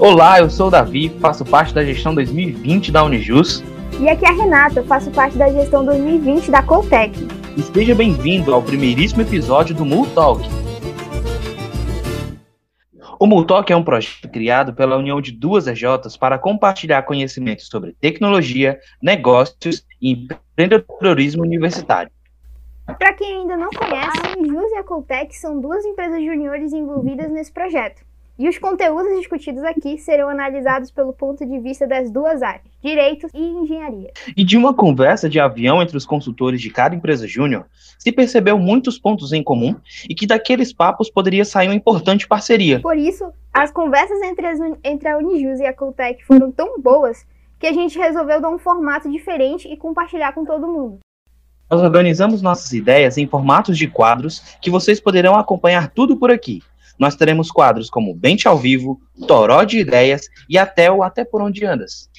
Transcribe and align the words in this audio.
Olá, 0.00 0.38
eu 0.38 0.48
sou 0.48 0.68
o 0.68 0.70
Davi, 0.70 1.10
faço 1.20 1.44
parte 1.44 1.74
da 1.74 1.84
gestão 1.84 2.14
2020 2.14 2.90
da 2.90 3.04
Unijus. 3.04 3.62
E 4.00 4.08
aqui 4.08 4.24
é 4.24 4.30
a 4.30 4.32
Renata, 4.32 4.82
faço 4.84 5.10
parte 5.10 5.36
da 5.36 5.50
gestão 5.50 5.84
2020 5.84 6.50
da 6.50 6.62
Coltec. 6.62 7.12
Esteja 7.54 7.94
bem-vindo 7.94 8.54
ao 8.54 8.62
primeiríssimo 8.62 9.20
episódio 9.20 9.74
do 9.74 9.84
Multalk. 9.84 10.42
O 13.18 13.26
Multalk 13.26 13.70
é 13.70 13.76
um 13.76 13.84
projeto 13.84 14.26
criado 14.30 14.72
pela 14.72 14.96
união 14.96 15.20
de 15.20 15.32
duas 15.32 15.66
EJs 15.66 16.16
para 16.18 16.38
compartilhar 16.38 17.02
conhecimentos 17.02 17.66
sobre 17.66 17.94
tecnologia, 18.00 18.80
negócios 19.02 19.84
e 20.00 20.12
empreendedorismo 20.56 21.42
universitário. 21.42 22.10
Para 22.86 23.12
quem 23.12 23.40
ainda 23.40 23.54
não 23.54 23.68
conhece, 23.68 24.18
a 24.26 24.38
Unijus 24.38 24.70
e 24.70 24.76
a 24.76 24.82
Coltec 24.82 25.36
são 25.36 25.60
duas 25.60 25.84
empresas 25.84 26.24
juniores 26.24 26.72
envolvidas 26.72 27.30
nesse 27.30 27.52
projeto. 27.52 28.08
E 28.40 28.48
os 28.48 28.56
conteúdos 28.56 29.18
discutidos 29.18 29.62
aqui 29.64 29.98
serão 29.98 30.30
analisados 30.30 30.90
pelo 30.90 31.12
ponto 31.12 31.44
de 31.44 31.58
vista 31.58 31.86
das 31.86 32.10
duas 32.10 32.40
áreas, 32.40 32.64
direitos 32.82 33.30
e 33.34 33.38
engenharia. 33.38 34.10
E 34.34 34.42
de 34.42 34.56
uma 34.56 34.72
conversa 34.72 35.28
de 35.28 35.38
avião 35.38 35.82
entre 35.82 35.94
os 35.94 36.06
consultores 36.06 36.58
de 36.58 36.70
cada 36.70 36.94
empresa 36.94 37.28
júnior, 37.28 37.66
se 37.98 38.10
percebeu 38.10 38.58
muitos 38.58 38.98
pontos 38.98 39.34
em 39.34 39.42
comum 39.42 39.76
e 40.08 40.14
que 40.14 40.26
daqueles 40.26 40.72
papos 40.72 41.10
poderia 41.10 41.44
sair 41.44 41.68
uma 41.68 41.74
importante 41.74 42.26
parceria. 42.26 42.80
Por 42.80 42.96
isso, 42.96 43.30
as 43.52 43.70
conversas 43.70 44.22
entre, 44.22 44.46
as, 44.46 44.58
entre 44.84 45.06
a 45.06 45.18
Unijus 45.18 45.60
e 45.60 45.66
a 45.66 45.74
Coltec 45.74 46.24
foram 46.24 46.50
tão 46.50 46.80
boas 46.80 47.26
que 47.58 47.66
a 47.66 47.74
gente 47.74 47.98
resolveu 47.98 48.40
dar 48.40 48.48
um 48.48 48.58
formato 48.58 49.12
diferente 49.12 49.68
e 49.68 49.76
compartilhar 49.76 50.32
com 50.32 50.46
todo 50.46 50.66
mundo. 50.66 51.00
Nós 51.70 51.82
organizamos 51.82 52.40
nossas 52.40 52.72
ideias 52.72 53.18
em 53.18 53.28
formatos 53.28 53.76
de 53.76 53.86
quadros 53.86 54.56
que 54.62 54.70
vocês 54.70 54.98
poderão 54.98 55.34
acompanhar 55.34 55.90
tudo 55.90 56.16
por 56.16 56.30
aqui 56.30 56.62
nós 57.00 57.16
teremos 57.16 57.50
quadros 57.50 57.88
como 57.88 58.14
Bente 58.14 58.46
ao 58.46 58.58
Vivo, 58.58 59.00
Toró 59.26 59.64
de 59.64 59.78
Ideias 59.78 60.28
e 60.46 60.58
até 60.58 60.92
o 60.92 61.02
Até 61.02 61.24
Por 61.24 61.40
Onde 61.40 61.64
Andas. 61.64 62.10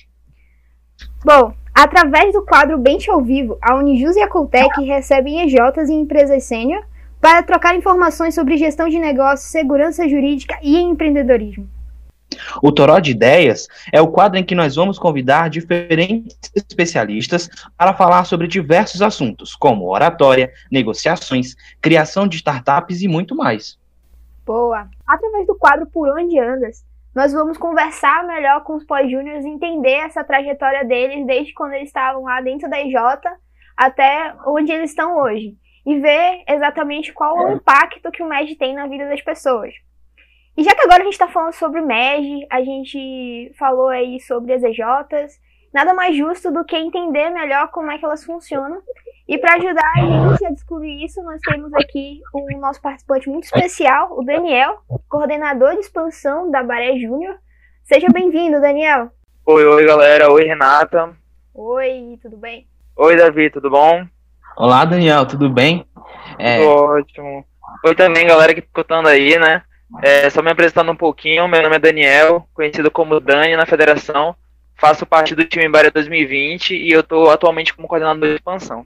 Bom, 1.24 1.54
através 1.74 2.34
do 2.34 2.44
quadro 2.44 2.80
Bente 2.80 3.10
ao 3.12 3.22
Vivo, 3.22 3.60
a 3.62 3.76
Unijus 3.76 4.16
e 4.16 4.22
a 4.22 4.28
Coltec 4.28 4.84
recebem 4.84 5.42
EJs 5.42 5.88
e 5.88 5.94
empresas 5.94 6.44
sênior 6.46 6.84
para 7.22 7.44
trocar 7.44 7.76
informações 7.76 8.34
sobre 8.34 8.58
gestão 8.58 8.90
de 8.90 8.98
negócios, 8.98 9.52
segurança 9.52 10.10
jurídica 10.10 10.58
e 10.64 10.76
empreendedorismo. 10.80 11.70
O 12.64 12.72
Toró 12.72 13.00
de 13.00 13.12
Ideias 13.12 13.68
é 13.92 14.02
o 14.02 14.08
quadro 14.08 14.40
em 14.40 14.44
que 14.44 14.56
nós 14.56 14.76
vamos 14.76 14.98
convidar 14.98 15.50
diferentes 15.50 16.40
especialistas 16.56 17.50
para 17.78 17.94
falar 17.94 18.24
sobre 18.24 18.48
diversos 18.48 19.02
assuntos, 19.02 19.54
como 19.54 19.92
oratória, 19.92 20.52
negociações, 20.72 21.56
criação 21.80 22.28
de 22.28 22.38
startups 22.38 23.02
e 23.02 23.08
muito 23.08 23.36
mais. 23.36 23.78
Boa! 24.46 24.90
Através 25.08 25.46
do 25.46 25.58
quadro 25.58 25.86
Por 25.88 26.10
Onde 26.10 26.40
Andas, 26.40 26.84
nós 27.14 27.32
vamos 27.32 27.58
conversar 27.58 28.26
melhor 28.26 28.64
com 28.64 28.76
os 28.76 28.86
pós-júniors 28.86 29.46
e 29.46 29.50
entender 29.50 29.98
essa 29.98 30.24
trajetória 30.24 30.84
deles 30.84 31.26
desde 31.26 31.54
quando 31.54 31.74
eles 31.74 31.90
estavam 31.90 32.24
lá 32.24 32.42
dentro 32.42 32.70
da 32.70 32.80
IJ 32.82 32.96
até 33.78 34.34
onde 34.46 34.72
eles 34.72 34.90
estão 34.90 35.18
hoje. 35.18 35.56
E 35.86 36.00
ver 36.00 36.44
exatamente 36.48 37.12
qual 37.12 37.40
é 37.40 37.52
o 37.52 37.56
impacto 37.56 38.12
que 38.12 38.24
o 38.24 38.28
MED 38.28 38.56
tem 38.56 38.74
na 38.74 38.88
vida 38.88 39.08
das 39.10 39.22
pessoas. 39.22 39.74
E 40.56 40.64
já 40.64 40.76
que 40.76 40.82
agora 40.82 41.02
a 41.02 41.04
gente 41.04 41.14
está 41.14 41.28
falando 41.28 41.54
sobre 41.54 41.82
o 41.82 41.86
MED, 41.86 42.46
a 42.50 42.64
gente 42.64 43.52
falou 43.58 43.90
aí 43.90 44.20
sobre 44.20 44.54
as 44.54 44.64
EJs, 44.64 45.40
nada 45.74 45.94
mais 45.94 46.16
justo 46.16 46.52
do 46.52 46.66
que 46.66 46.76
entender 46.76 47.30
melhor 47.30 47.70
como 47.72 47.92
é 47.92 47.98
que 47.98 48.06
elas 48.06 48.24
funcionam 48.24 48.82
e 49.32 49.38
para 49.38 49.56
ajudar 49.56 49.94
a 49.96 50.02
gente 50.02 50.46
a 50.46 50.50
descobrir 50.50 51.06
isso, 51.06 51.24
nós 51.24 51.40
temos 51.40 51.74
aqui 51.74 52.20
o 52.34 52.60
nosso 52.60 52.82
participante 52.82 53.30
muito 53.30 53.46
especial, 53.46 54.10
o 54.20 54.26
Daniel, 54.26 54.80
coordenador 55.08 55.72
de 55.72 55.80
expansão 55.80 56.52
da 56.52 56.62
Baré 56.62 56.98
Júnior. 56.98 57.38
Seja 57.86 58.08
bem-vindo, 58.12 58.60
Daniel. 58.60 59.10
Oi, 59.46 59.66
oi, 59.66 59.86
galera. 59.86 60.30
Oi, 60.30 60.44
Renata. 60.44 61.16
Oi, 61.54 62.20
tudo 62.22 62.36
bem? 62.36 62.68
Oi, 62.98 63.16
Davi, 63.16 63.50
tudo 63.50 63.70
bom? 63.70 64.06
Olá, 64.58 64.84
Daniel, 64.84 65.26
tudo 65.26 65.50
bem? 65.50 65.86
É... 66.38 66.58
Tudo 66.58 66.70
ótimo. 66.70 67.46
Oi 67.86 67.96
também, 67.96 68.28
galera 68.28 68.54
que 68.54 68.60
tá 68.60 68.68
escutando 68.68 69.08
aí, 69.08 69.40
né? 69.40 69.64
É, 70.04 70.30
só 70.30 70.42
me 70.42 70.52
apresentando 70.52 70.92
um 70.92 70.98
pouquinho, 70.98 71.48
meu 71.48 71.62
nome 71.62 71.78
é 71.78 71.80
Daniel, 71.80 72.46
conhecido 72.54 72.92
como 72.92 73.22
Dani 73.22 73.56
na 73.56 73.66
federação. 73.66 74.36
Faço 74.76 75.06
parte 75.06 75.34
do 75.34 75.46
time 75.46 75.70
Baré 75.70 75.90
2020 75.90 76.76
e 76.76 76.92
eu 76.92 77.00
estou 77.00 77.30
atualmente 77.30 77.74
como 77.74 77.88
coordenador 77.88 78.28
de 78.28 78.36
expansão. 78.36 78.86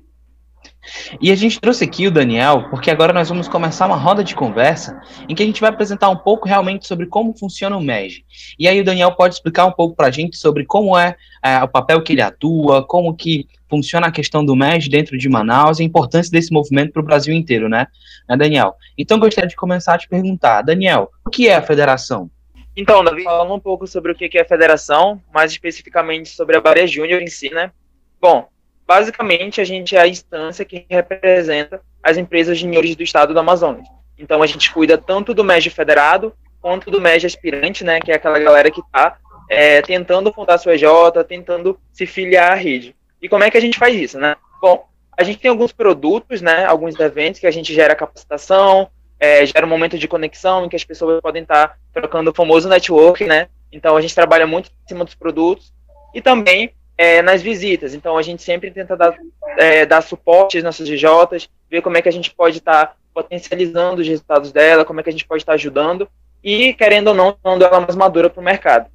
E 1.19 1.31
a 1.31 1.35
gente 1.35 1.59
trouxe 1.59 1.83
aqui 1.83 2.07
o 2.07 2.11
Daniel, 2.11 2.67
porque 2.69 2.91
agora 2.91 3.11
nós 3.11 3.29
vamos 3.29 3.47
começar 3.47 3.85
uma 3.87 3.95
roda 3.95 4.23
de 4.23 4.35
conversa 4.35 4.99
em 5.27 5.35
que 5.35 5.41
a 5.41 5.45
gente 5.45 5.61
vai 5.61 5.69
apresentar 5.69 6.09
um 6.09 6.17
pouco 6.17 6.47
realmente 6.47 6.87
sobre 6.87 7.05
como 7.07 7.37
funciona 7.37 7.75
o 7.77 7.81
MEG. 7.81 8.25
E 8.59 8.67
aí 8.67 8.79
o 8.79 8.83
Daniel 8.83 9.11
pode 9.13 9.35
explicar 9.35 9.65
um 9.65 9.71
pouco 9.71 9.95
para 9.95 10.07
a 10.07 10.11
gente 10.11 10.37
sobre 10.37 10.65
como 10.65 10.97
é, 10.97 11.15
é, 11.43 11.63
o 11.63 11.67
papel 11.67 12.01
que 12.01 12.13
ele 12.13 12.21
atua, 12.21 12.85
como 12.85 13.15
que 13.15 13.47
funciona 13.69 14.07
a 14.07 14.11
questão 14.11 14.45
do 14.45 14.55
MEG 14.55 14.89
dentro 14.89 15.17
de 15.17 15.27
Manaus 15.27 15.79
e 15.79 15.83
a 15.83 15.85
importância 15.85 16.31
desse 16.31 16.53
movimento 16.53 16.93
para 16.93 17.01
o 17.01 17.05
Brasil 17.05 17.33
inteiro, 17.33 17.67
né? 17.67 17.87
né, 18.29 18.37
Daniel? 18.37 18.75
Então 18.97 19.19
gostaria 19.19 19.49
de 19.49 19.55
começar 19.55 19.95
a 19.95 19.97
te 19.97 20.07
perguntar, 20.07 20.61
Daniel, 20.61 21.11
o 21.25 21.29
que 21.29 21.47
é 21.47 21.55
a 21.55 21.61
federação? 21.61 22.29
Então, 22.77 23.03
Davi, 23.03 23.23
falando 23.23 23.53
um 23.53 23.59
pouco 23.59 23.87
sobre 23.87 24.11
o 24.11 24.15
que 24.15 24.37
é 24.37 24.41
a 24.41 24.45
federação, 24.45 25.21
mais 25.33 25.51
especificamente 25.51 26.29
sobre 26.29 26.57
a 26.57 26.61
Bahia 26.61 26.85
Júnior 26.85 27.21
em 27.21 27.27
si, 27.27 27.49
né? 27.49 27.71
Bom, 28.19 28.49
Basicamente, 28.87 29.59
a 29.59 29.63
gente 29.63 29.95
é 29.95 29.99
a 29.99 30.07
instância 30.07 30.63
que 30.63 30.85
representa 30.89 31.81
as 32.03 32.17
empresas 32.17 32.57
juniores 32.57 32.95
do 32.95 33.03
estado 33.03 33.33
do 33.33 33.39
Amazonas. 33.39 33.87
Então, 34.17 34.41
a 34.41 34.47
gente 34.47 34.71
cuida 34.71 34.97
tanto 34.97 35.33
do 35.33 35.43
MEG 35.43 35.69
federado 35.69 36.33
quanto 36.61 36.89
do 36.89 37.01
MEG 37.01 37.25
aspirante, 37.25 37.83
né, 37.83 37.99
que 37.99 38.11
é 38.11 38.15
aquela 38.15 38.39
galera 38.39 38.71
que 38.71 38.79
está 38.79 39.17
é, 39.49 39.81
tentando 39.81 40.31
fundar 40.31 40.57
sua 40.57 40.75
EJ, 40.75 40.85
tentando 41.27 41.79
se 41.91 42.05
filiar 42.05 42.51
à 42.51 42.55
rede. 42.55 42.95
E 43.21 43.29
como 43.29 43.43
é 43.43 43.51
que 43.51 43.57
a 43.57 43.61
gente 43.61 43.77
faz 43.77 43.95
isso, 43.95 44.19
né? 44.19 44.35
Bom, 44.61 44.87
a 45.17 45.23
gente 45.23 45.39
tem 45.39 45.49
alguns 45.49 45.71
produtos, 45.71 46.41
né, 46.41 46.65
alguns 46.65 46.99
eventos 46.99 47.39
que 47.39 47.47
a 47.47 47.51
gente 47.51 47.73
gera 47.73 47.95
capacitação, 47.95 48.89
é, 49.19 49.45
gera 49.45 49.65
um 49.65 49.69
momento 49.69 49.97
de 49.97 50.07
conexão 50.07 50.65
em 50.65 50.69
que 50.69 50.75
as 50.75 50.83
pessoas 50.83 51.21
podem 51.21 51.43
estar 51.43 51.69
tá 51.69 51.75
trocando 51.93 52.31
o 52.31 52.33
famoso 52.33 52.67
network, 52.67 53.23
né? 53.25 53.47
Então 53.71 53.95
a 53.95 54.01
gente 54.01 54.15
trabalha 54.15 54.45
muito 54.45 54.69
em 54.69 54.87
cima 54.87 55.05
dos 55.05 55.15
produtos 55.15 55.73
e 56.13 56.21
também 56.21 56.73
é, 56.97 57.21
nas 57.21 57.41
visitas. 57.41 57.93
Então 57.93 58.17
a 58.17 58.21
gente 58.21 58.41
sempre 58.41 58.71
tenta 58.71 58.95
dar, 58.95 59.15
é, 59.57 59.85
dar 59.85 60.01
suporte 60.01 60.57
às 60.57 60.63
nossas 60.63 60.87
DJs, 60.87 61.49
ver 61.69 61.81
como 61.81 61.97
é 61.97 62.01
que 62.01 62.09
a 62.09 62.11
gente 62.11 62.31
pode 62.31 62.59
estar 62.59 62.87
tá 62.87 62.95
potencializando 63.13 64.01
os 64.01 64.07
resultados 64.07 64.51
dela, 64.51 64.85
como 64.85 64.99
é 64.99 65.03
que 65.03 65.09
a 65.09 65.11
gente 65.11 65.25
pode 65.25 65.41
estar 65.41 65.53
tá 65.53 65.55
ajudando 65.55 66.07
e, 66.43 66.73
querendo 66.73 67.07
ou 67.09 67.13
não, 67.13 67.33
tornando 67.33 67.65
ela 67.65 67.79
mais 67.79 67.95
madura 67.95 68.29
para 68.29 68.41
o 68.41 68.43
mercado. 68.43 68.89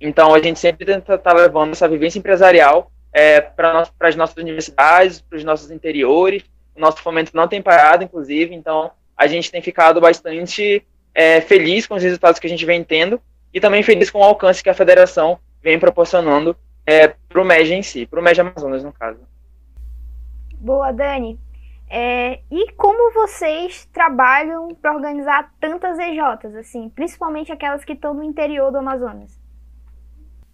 Então 0.00 0.34
a 0.34 0.40
gente 0.40 0.58
sempre 0.58 0.84
tenta 0.84 1.14
estar 1.14 1.18
tá 1.18 1.32
levando 1.32 1.72
essa 1.72 1.88
vivência 1.88 2.18
empresarial 2.18 2.90
é, 3.12 3.40
para 3.40 3.88
as 4.00 4.16
nossas 4.16 4.36
universidades, 4.36 5.20
para 5.20 5.38
os 5.38 5.44
nossos 5.44 5.70
interiores. 5.70 6.42
O 6.74 6.80
nosso 6.80 7.00
fomento 7.00 7.30
não 7.34 7.46
tem 7.46 7.62
parado, 7.62 8.02
inclusive, 8.02 8.54
então 8.54 8.90
a 9.16 9.28
gente 9.28 9.50
tem 9.50 9.62
ficado 9.62 10.00
bastante 10.00 10.84
é, 11.14 11.40
feliz 11.40 11.86
com 11.86 11.94
os 11.94 12.02
resultados 12.02 12.40
que 12.40 12.46
a 12.46 12.50
gente 12.50 12.66
vem 12.66 12.82
tendo 12.82 13.20
e 13.52 13.60
também 13.60 13.82
feliz 13.84 14.10
com 14.10 14.18
o 14.18 14.24
alcance 14.24 14.62
que 14.62 14.68
a 14.68 14.74
federação 14.74 15.38
vem 15.62 15.78
proporcionando 15.78 16.56
é, 16.86 17.08
para 17.08 17.40
o 17.40 17.44
MEG 17.44 17.72
em 17.72 17.82
si, 17.82 18.06
para 18.06 18.20
o 18.20 18.22
MEG 18.22 18.40
Amazonas, 18.40 18.84
no 18.84 18.92
caso. 18.92 19.20
Boa, 20.52 20.92
Dani. 20.92 21.38
É, 21.88 22.40
e 22.50 22.72
como 22.72 23.12
vocês 23.12 23.88
trabalham 23.92 24.74
para 24.74 24.94
organizar 24.94 25.52
tantas 25.60 25.98
EJs, 25.98 26.56
assim, 26.56 26.88
principalmente 26.88 27.52
aquelas 27.52 27.84
que 27.84 27.92
estão 27.92 28.14
no 28.14 28.22
interior 28.22 28.72
do 28.72 28.78
Amazonas? 28.78 29.38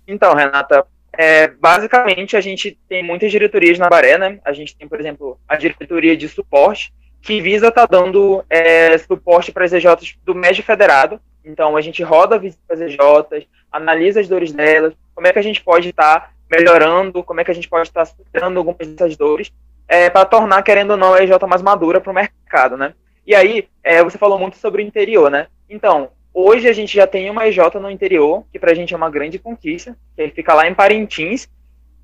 Então, 0.06 0.34
Renata, 0.34 0.86
é, 1.12 1.48
basicamente 1.48 2.36
a 2.36 2.40
gente 2.40 2.78
tem 2.88 3.02
muitas 3.02 3.30
diretorias 3.30 3.78
na 3.78 3.88
Baré, 3.88 4.18
né? 4.18 4.40
A 4.44 4.52
gente 4.52 4.76
tem, 4.76 4.88
por 4.88 4.98
exemplo, 4.98 5.38
a 5.48 5.56
diretoria 5.56 6.16
de 6.16 6.28
suporte, 6.28 6.92
que 7.22 7.40
visa 7.40 7.68
estar 7.68 7.86
tá 7.86 7.98
dando 7.98 8.44
é, 8.48 8.96
suporte 8.98 9.52
para 9.52 9.64
as 9.64 9.72
EJs 9.72 10.18
do 10.24 10.34
MEG 10.34 10.62
Federado. 10.62 11.20
Então, 11.44 11.76
a 11.76 11.80
gente 11.80 12.02
roda 12.02 12.38
visita 12.38 12.74
as 12.74 12.80
EJs, 12.80 13.46
analisa 13.70 14.20
as 14.20 14.28
dores 14.28 14.52
delas, 14.52 14.94
como 15.14 15.26
é 15.26 15.32
que 15.32 15.38
a 15.38 15.42
gente 15.42 15.62
pode 15.62 15.90
estar 15.90 16.32
melhorando, 16.50 17.22
como 17.22 17.40
é 17.40 17.44
que 17.44 17.50
a 17.50 17.54
gente 17.54 17.68
pode 17.68 17.88
estar 17.88 18.04
superando 18.04 18.58
algumas 18.58 18.86
dessas 18.88 19.16
dores, 19.16 19.52
é, 19.86 20.10
para 20.10 20.24
tornar, 20.24 20.62
querendo 20.62 20.92
ou 20.92 20.96
não, 20.96 21.14
a 21.14 21.22
EJ 21.22 21.32
mais 21.48 21.62
madura 21.62 22.00
para 22.00 22.10
o 22.10 22.14
mercado, 22.14 22.76
né? 22.76 22.94
E 23.26 23.34
aí, 23.34 23.68
é, 23.82 24.02
você 24.02 24.18
falou 24.18 24.38
muito 24.38 24.56
sobre 24.56 24.82
o 24.82 24.86
interior, 24.86 25.30
né? 25.30 25.46
Então, 25.68 26.10
hoje 26.32 26.68
a 26.68 26.72
gente 26.72 26.94
já 26.94 27.06
tem 27.06 27.30
uma 27.30 27.46
EJ 27.46 27.58
no 27.80 27.90
interior, 27.90 28.44
que 28.52 28.58
para 28.58 28.72
a 28.72 28.74
gente 28.74 28.94
é 28.94 28.96
uma 28.96 29.10
grande 29.10 29.38
conquista, 29.38 29.96
que 30.16 30.28
fica 30.30 30.54
lá 30.54 30.66
em 30.66 30.74
Parintins. 30.74 31.48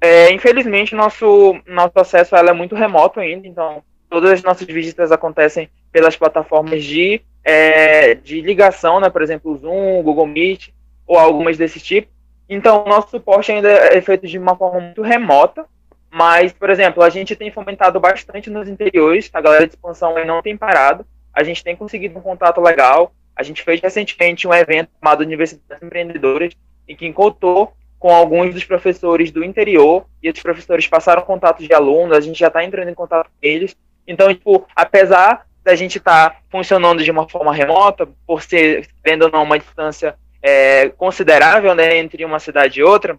É, 0.01 0.31
infelizmente, 0.33 0.95
nosso, 0.95 1.59
nosso 1.67 1.99
acesso 1.99 2.37
ela 2.37 2.51
é 2.51 2.53
muito 2.53 2.75
remoto 2.75 3.19
ainda, 3.19 3.47
então 3.47 3.83
todas 4.09 4.31
as 4.31 4.43
nossas 4.43 4.67
visitas 4.67 5.11
acontecem 5.11 5.69
pelas 5.91 6.17
plataformas 6.17 6.85
de, 6.85 7.21
é, 7.49 8.15
de 8.15 8.41
ligação, 8.41 8.99
né? 8.99 9.09
Por 9.09 9.23
exemplo, 9.23 9.57
Zoom, 9.57 10.03
Google 10.03 10.27
Meet, 10.27 10.71
ou 11.07 11.17
algumas 11.17 11.57
desse 11.57 11.79
tipo. 11.79 12.11
Então, 12.49 12.85
o 12.85 12.89
nosso 12.89 13.11
suporte 13.11 13.53
ainda 13.53 13.69
é 13.71 14.01
feito 14.01 14.27
de 14.27 14.37
uma 14.37 14.57
forma 14.57 14.81
muito 14.81 15.01
remota, 15.01 15.65
mas, 16.11 16.53
por 16.53 16.71
exemplo, 16.71 17.05
a 17.05 17.09
gente 17.09 17.37
tem 17.37 17.51
fomentado 17.53 18.01
bastante 18.01 18.51
nos 18.51 18.69
interiores, 18.69 19.31
a 19.33 19.41
galera 19.41 19.67
de 19.67 19.75
expansão 19.75 20.13
não 20.25 20.43
tem 20.43 20.57
parado, 20.57 21.07
a 21.33 21.45
gente 21.45 21.63
tem 21.63 21.77
conseguido 21.77 22.19
um 22.19 22.23
contato 22.23 22.61
legal, 22.61 23.13
A 23.37 23.43
gente 23.43 23.63
fez 23.63 23.81
recentemente 23.83 24.49
um 24.49 24.55
evento 24.55 24.89
chamado 24.99 25.21
Universidades 25.21 25.83
Empreendedoras, 25.83 26.55
em 26.89 26.97
que 26.97 27.07
encontrou 27.07 27.75
com 27.99 28.11
alguns 28.11 28.55
dos 28.55 28.65
professores 28.65 29.31
do 29.31 29.45
interior, 29.45 30.07
e 30.23 30.29
esses 30.29 30.43
professores 30.43 30.87
passaram 30.87 31.23
contatos 31.23 31.67
de 31.67 31.75
alunos, 31.75 32.17
a 32.17 32.21
gente 32.21 32.39
já 32.39 32.49
está 32.49 32.65
entrando 32.65 32.89
em 32.89 32.95
contato 32.95 33.27
com 33.27 33.39
eles. 33.43 33.77
Então, 34.07 34.33
tipo, 34.33 34.67
apesar 34.75 35.46
da 35.67 35.75
gente 35.75 35.99
estar 35.99 36.31
tá 36.31 36.37
funcionando 36.49 37.03
de 37.03 37.11
uma 37.11 37.29
forma 37.29 37.53
remota, 37.53 38.09
por 38.25 38.41
ser, 38.41 38.89
tendo 39.03 39.25
ou 39.25 39.31
não, 39.33 39.43
uma 39.43 39.59
distância 39.59 40.15
é, 40.41 40.89
considerável 40.91 41.75
né, 41.75 41.99
entre 41.99 42.25
uma 42.25 42.39
cidade 42.39 42.79
e 42.79 42.85
outra, 42.85 43.19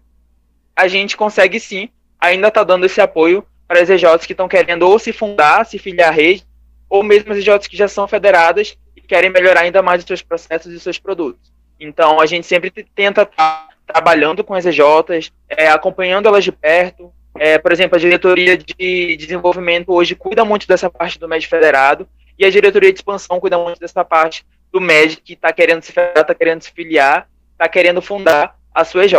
a 0.74 0.88
gente 0.88 1.14
consegue 1.14 1.60
sim 1.60 1.90
ainda 2.18 2.48
estar 2.48 2.62
tá 2.62 2.64
dando 2.64 2.86
esse 2.86 3.02
apoio 3.02 3.44
para 3.66 3.82
as 3.82 3.90
EJs 3.90 4.24
que 4.24 4.32
estão 4.32 4.48
querendo 4.48 4.88
ou 4.88 4.98
se 4.98 5.12
fundar, 5.12 5.66
se 5.66 5.78
filiar 5.78 6.08
à 6.08 6.10
rede, 6.10 6.42
ou 6.88 7.02
mesmo 7.02 7.30
as 7.32 7.38
EJs 7.38 7.66
que 7.66 7.76
já 7.76 7.86
são 7.86 8.08
federadas 8.08 8.78
e 8.96 9.02
querem 9.02 9.28
melhorar 9.28 9.60
ainda 9.60 9.82
mais 9.82 10.00
os 10.00 10.06
seus 10.06 10.22
processos 10.22 10.72
e 10.72 10.80
seus 10.80 10.98
produtos. 10.98 11.52
Então, 11.78 12.18
a 12.18 12.24
gente 12.24 12.46
sempre 12.46 12.70
tenta 12.70 13.22
estar 13.22 13.34
tá 13.36 13.68
trabalhando 13.86 14.42
com 14.42 14.54
as 14.54 14.64
EJs, 14.64 15.30
é, 15.50 15.68
acompanhando 15.68 16.28
elas 16.28 16.42
de 16.42 16.50
perto. 16.50 17.12
É, 17.38 17.58
por 17.58 17.72
exemplo, 17.72 17.96
a 17.96 18.00
diretoria 18.00 18.56
de 18.56 19.16
desenvolvimento 19.16 19.92
hoje 19.92 20.14
cuida 20.14 20.46
muito 20.46 20.66
dessa 20.66 20.88
parte 20.88 21.18
do 21.18 21.28
MED 21.28 21.46
federado 21.46 22.08
e 22.38 22.44
a 22.44 22.50
diretoria 22.50 22.92
de 22.92 22.98
expansão 22.98 23.40
cuida 23.40 23.58
muito 23.58 23.80
dessa 23.80 24.04
parte 24.04 24.46
do 24.72 24.80
MED 24.80 25.16
que 25.16 25.32
está 25.32 25.52
querendo 25.52 25.82
se 25.82 25.92
filiar, 25.92 26.12
está 26.16 26.34
querendo 26.34 26.62
se 26.62 26.70
filiar, 26.70 27.28
está 27.52 27.68
querendo 27.68 28.00
fundar 28.00 28.56
a 28.74 28.84
sua 28.84 29.04
EJ. 29.04 29.14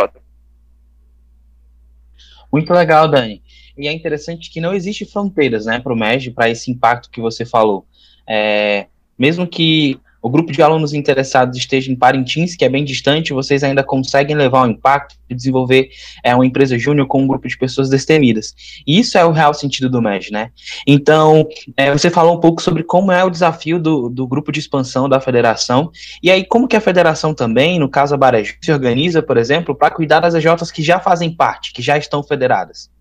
Muito 2.51 2.73
legal, 2.73 3.07
Dani. 3.07 3.43
E 3.77 3.87
é 3.87 3.91
interessante 3.91 4.49
que 4.49 4.61
não 4.61 4.73
existe 4.73 5.05
fronteiras, 5.05 5.65
né, 5.65 5.79
para 5.79 5.93
o 5.93 5.95
MED, 5.95 6.31
para 6.31 6.49
esse 6.49 6.71
impacto 6.71 7.09
que 7.09 7.21
você 7.21 7.45
falou. 7.45 7.85
É, 8.27 8.87
mesmo 9.17 9.47
que 9.47 9.99
o 10.21 10.29
grupo 10.29 10.51
de 10.51 10.61
alunos 10.61 10.93
interessados 10.93 11.57
esteja 11.57 11.91
em 11.91 11.95
Parintins, 11.95 12.55
que 12.55 12.65
é 12.65 12.69
bem 12.69 12.83
distante, 12.83 13.33
vocês 13.33 13.63
ainda 13.63 13.83
conseguem 13.83 14.35
levar 14.35 14.63
um 14.63 14.71
impacto 14.71 15.15
e 15.29 15.35
desenvolver 15.35 15.89
é, 16.23 16.35
uma 16.35 16.45
empresa 16.45 16.77
júnior 16.77 17.07
com 17.07 17.21
um 17.21 17.27
grupo 17.27 17.47
de 17.47 17.57
pessoas 17.57 17.89
destemidas. 17.89 18.53
E 18.85 18.99
isso 18.99 19.17
é 19.17 19.23
o 19.23 19.31
real 19.31 19.53
sentido 19.53 19.89
do 19.89 20.01
MED, 20.01 20.31
né? 20.31 20.51
Então, 20.85 21.47
é, 21.77 21.91
você 21.91 22.09
falou 22.09 22.35
um 22.35 22.39
pouco 22.39 22.61
sobre 22.61 22.83
como 22.83 23.11
é 23.11 23.23
o 23.23 23.29
desafio 23.29 23.79
do, 23.79 24.09
do 24.09 24.27
grupo 24.27 24.51
de 24.51 24.59
expansão 24.59 25.07
da 25.07 25.21
federação, 25.21 25.91
e 26.21 26.29
aí 26.29 26.45
como 26.45 26.67
que 26.67 26.75
a 26.75 26.81
federação 26.81 27.33
também, 27.33 27.79
no 27.79 27.89
caso 27.89 28.13
a 28.13 28.17
Barejo, 28.17 28.57
se 28.61 28.71
organiza, 28.71 29.21
por 29.21 29.37
exemplo, 29.37 29.73
para 29.73 29.93
cuidar 29.93 30.19
das 30.19 30.33
EJs 30.33 30.71
que 30.71 30.83
já 30.83 30.99
fazem 30.99 31.33
parte, 31.33 31.71
que 31.71 31.81
já 31.81 31.97
estão 31.97 32.21
federadas. 32.23 32.91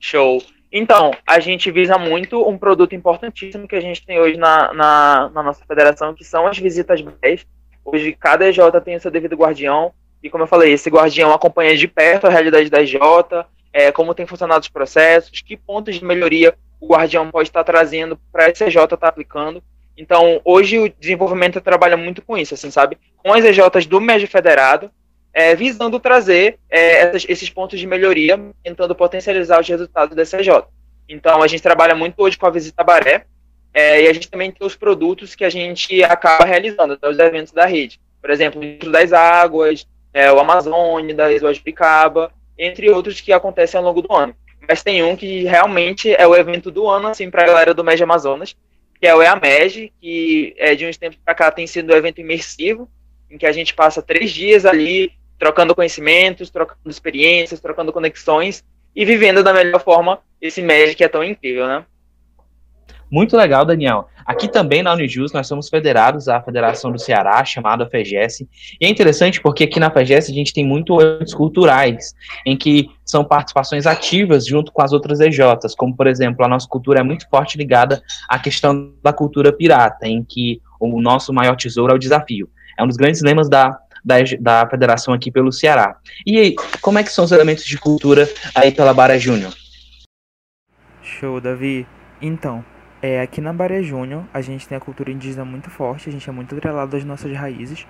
Show. 0.00 0.42
Então, 0.76 1.12
a 1.24 1.38
gente 1.38 1.70
visa 1.70 1.96
muito 1.96 2.48
um 2.48 2.58
produto 2.58 2.96
importantíssimo 2.96 3.68
que 3.68 3.76
a 3.76 3.80
gente 3.80 4.04
tem 4.04 4.18
hoje 4.18 4.36
na, 4.36 4.74
na, 4.74 5.30
na 5.32 5.40
nossa 5.40 5.64
federação, 5.64 6.12
que 6.12 6.24
são 6.24 6.48
as 6.48 6.58
visitas 6.58 7.00
BES. 7.00 7.46
Hoje, 7.84 8.12
cada 8.12 8.48
EJ 8.48 8.58
tem 8.84 8.96
o 8.96 9.00
seu 9.00 9.08
devido 9.08 9.36
guardião, 9.36 9.92
e 10.20 10.28
como 10.28 10.42
eu 10.42 10.48
falei, 10.48 10.72
esse 10.72 10.90
guardião 10.90 11.32
acompanha 11.32 11.76
de 11.76 11.86
perto 11.86 12.26
a 12.26 12.30
realidade 12.30 12.68
da 12.68 12.82
EJ, 12.82 12.96
é, 13.72 13.92
como 13.92 14.16
tem 14.16 14.26
funcionado 14.26 14.62
os 14.62 14.68
processos, 14.68 15.40
que 15.42 15.56
pontos 15.56 15.94
de 15.94 16.04
melhoria 16.04 16.56
o 16.80 16.88
guardião 16.88 17.30
pode 17.30 17.50
estar 17.50 17.62
trazendo 17.62 18.18
para 18.32 18.50
esse 18.50 18.64
EJ 18.64 18.78
estar 18.78 19.06
aplicando. 19.06 19.62
Então, 19.96 20.40
hoje 20.44 20.80
o 20.80 20.88
desenvolvimento 20.88 21.60
trabalha 21.60 21.96
muito 21.96 22.20
com 22.20 22.36
isso, 22.36 22.54
assim, 22.54 22.72
sabe? 22.72 22.98
Com 23.18 23.32
as 23.32 23.44
EJs 23.44 23.86
do 23.86 24.00
MED 24.00 24.26
Federado, 24.26 24.90
é, 25.34 25.54
visando 25.56 25.98
trazer 25.98 26.60
é, 26.70 27.10
esses 27.28 27.50
pontos 27.50 27.80
de 27.80 27.86
melhoria, 27.88 28.40
tentando 28.62 28.94
potencializar 28.94 29.60
os 29.60 29.68
resultados 29.68 30.14
da 30.14 30.22
CJ. 30.22 30.64
Então, 31.08 31.42
a 31.42 31.48
gente 31.48 31.62
trabalha 31.62 31.94
muito 31.94 32.14
hoje 32.22 32.38
com 32.38 32.46
a 32.46 32.50
Visita 32.50 32.84
Baré, 32.84 33.24
é, 33.74 34.02
e 34.02 34.08
a 34.08 34.12
gente 34.12 34.30
também 34.30 34.52
tem 34.52 34.64
os 34.64 34.76
produtos 34.76 35.34
que 35.34 35.44
a 35.44 35.50
gente 35.50 36.02
acaba 36.04 36.44
realizando, 36.44 36.96
né, 37.02 37.08
os 37.08 37.18
eventos 37.18 37.52
da 37.52 37.66
rede. 37.66 38.00
Por 38.22 38.30
exemplo, 38.30 38.62
o 38.62 38.90
das 38.90 39.12
Águas, 39.12 39.86
é, 40.12 40.30
o 40.30 40.38
Amazônia, 40.38 41.12
da 41.12 41.32
Exoas 41.32 41.58
Picaba, 41.58 42.32
entre 42.56 42.88
outros 42.88 43.20
que 43.20 43.32
acontecem 43.32 43.76
ao 43.76 43.84
longo 43.84 44.00
do 44.00 44.14
ano. 44.14 44.36
Mas 44.68 44.84
tem 44.84 45.02
um 45.02 45.16
que 45.16 45.42
realmente 45.42 46.14
é 46.14 46.26
o 46.26 46.36
evento 46.36 46.70
do 46.70 46.88
ano, 46.88 47.08
assim, 47.08 47.28
para 47.28 47.42
a 47.42 47.46
galera 47.46 47.74
do 47.74 47.82
MEG 47.82 48.04
Amazonas, 48.04 48.56
que 49.00 49.06
é 49.06 49.14
o 49.14 49.20
EAMEG, 49.20 49.92
que 50.00 50.54
é, 50.56 50.76
de 50.76 50.86
uns 50.86 50.96
tempos 50.96 51.18
para 51.22 51.34
cá 51.34 51.50
tem 51.50 51.66
sido 51.66 51.92
um 51.92 51.96
evento 51.96 52.20
imersivo, 52.20 52.88
em 53.28 53.36
que 53.36 53.44
a 53.44 53.52
gente 53.52 53.74
passa 53.74 54.00
três 54.00 54.30
dias 54.30 54.64
ali 54.64 55.12
trocando 55.38 55.74
conhecimentos, 55.74 56.50
trocando 56.50 56.88
experiências, 56.88 57.60
trocando 57.60 57.92
conexões 57.92 58.64
e 58.94 59.04
vivendo 59.04 59.42
da 59.42 59.52
melhor 59.52 59.82
forma 59.82 60.20
esse 60.40 60.62
médio 60.62 60.96
que 60.96 61.04
é 61.04 61.08
tão 61.08 61.24
incrível, 61.24 61.66
né? 61.66 61.84
Muito 63.10 63.36
legal, 63.36 63.64
Daniel. 63.64 64.08
Aqui 64.26 64.48
também 64.48 64.82
na 64.82 64.92
Unijus 64.92 65.32
nós 65.32 65.46
somos 65.46 65.68
federados 65.68 66.28
à 66.28 66.40
Federação 66.40 66.90
do 66.90 66.98
Ceará, 66.98 67.44
chamada 67.44 67.86
FEGES. 67.86 68.40
E 68.80 68.86
é 68.86 68.88
interessante 68.88 69.40
porque 69.40 69.64
aqui 69.64 69.78
na 69.78 69.90
FEGES 69.90 70.30
a 70.30 70.32
gente 70.32 70.52
tem 70.52 70.66
muito 70.66 71.00
eventos 71.00 71.34
culturais, 71.34 72.14
em 72.46 72.56
que 72.56 72.88
são 73.04 73.24
participações 73.24 73.86
ativas 73.86 74.46
junto 74.46 74.72
com 74.72 74.82
as 74.82 74.92
outras 74.92 75.20
EJs, 75.20 75.74
como 75.76 75.94
por 75.94 76.06
exemplo, 76.06 76.44
a 76.44 76.48
nossa 76.48 76.66
cultura 76.66 77.00
é 77.00 77.02
muito 77.02 77.28
forte 77.28 77.58
ligada 77.58 78.02
à 78.28 78.38
questão 78.38 78.92
da 79.02 79.12
cultura 79.12 79.52
pirata, 79.52 80.08
em 80.08 80.24
que 80.24 80.60
o 80.80 81.00
nosso 81.00 81.32
maior 81.32 81.54
tesouro 81.54 81.92
é 81.92 81.96
o 81.96 81.98
desafio. 81.98 82.48
É 82.76 82.82
um 82.82 82.88
dos 82.88 82.96
grandes 82.96 83.22
lemas 83.22 83.48
da 83.48 83.78
da, 84.04 84.16
da 84.40 84.68
federação 84.68 85.14
aqui 85.14 85.30
pelo 85.30 85.50
Ceará. 85.50 85.96
E 86.26 86.38
aí, 86.38 86.54
como 86.80 86.98
é 86.98 87.02
que 87.02 87.10
são 87.10 87.24
os 87.24 87.32
elementos 87.32 87.64
de 87.64 87.78
cultura 87.78 88.28
aí 88.54 88.70
pela 88.70 88.92
Baré 88.92 89.18
Júnior? 89.18 89.54
Show, 91.02 91.40
Davi. 91.40 91.86
Então, 92.20 92.64
é, 93.00 93.20
aqui 93.20 93.40
na 93.40 93.52
Baré 93.52 93.82
Júnior, 93.82 94.24
a 94.32 94.40
gente 94.40 94.68
tem 94.68 94.76
a 94.76 94.80
cultura 94.80 95.10
indígena 95.10 95.44
muito 95.44 95.70
forte, 95.70 96.08
a 96.08 96.12
gente 96.12 96.28
é 96.28 96.32
muito 96.32 96.54
atrelado 96.54 96.96
às 96.96 97.04
nossas 97.04 97.34
raízes, 97.36 97.86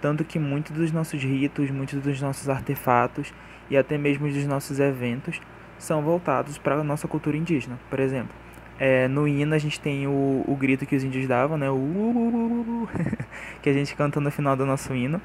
tanto 0.00 0.24
que 0.24 0.38
muitos 0.38 0.72
dos 0.72 0.90
nossos 0.90 1.22
ritos, 1.22 1.70
muitos 1.70 2.00
dos 2.00 2.20
nossos 2.20 2.48
artefatos 2.48 3.32
e 3.70 3.76
até 3.76 3.96
mesmo 3.96 4.28
dos 4.28 4.46
nossos 4.46 4.80
eventos 4.80 5.40
são 5.78 6.02
voltados 6.02 6.58
para 6.58 6.76
a 6.76 6.84
nossa 6.84 7.08
cultura 7.08 7.36
indígena. 7.36 7.78
Por 7.90 7.98
exemplo, 7.98 8.34
é, 8.78 9.08
no 9.08 9.26
hino 9.26 9.54
a 9.54 9.58
gente 9.58 9.80
tem 9.80 10.06
o, 10.06 10.44
o 10.46 10.56
grito 10.56 10.86
que 10.86 10.94
os 10.94 11.04
índios 11.04 11.26
davam, 11.26 11.56
né? 11.56 11.70
O 11.70 12.88
que 13.62 13.68
a 13.68 13.72
gente 13.72 13.94
canta 13.94 14.20
no 14.20 14.30
final 14.30 14.56
do 14.56 14.66
nosso 14.66 14.94
hino 14.94 15.20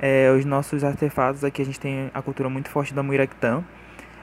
é, 0.00 0.30
os 0.30 0.44
nossos 0.44 0.82
artefatos, 0.82 1.44
aqui 1.44 1.60
a 1.60 1.64
gente 1.64 1.78
tem 1.78 2.10
a 2.12 2.22
cultura 2.22 2.48
muito 2.48 2.70
forte 2.70 2.94
da 2.94 3.02
Muiractã. 3.02 3.62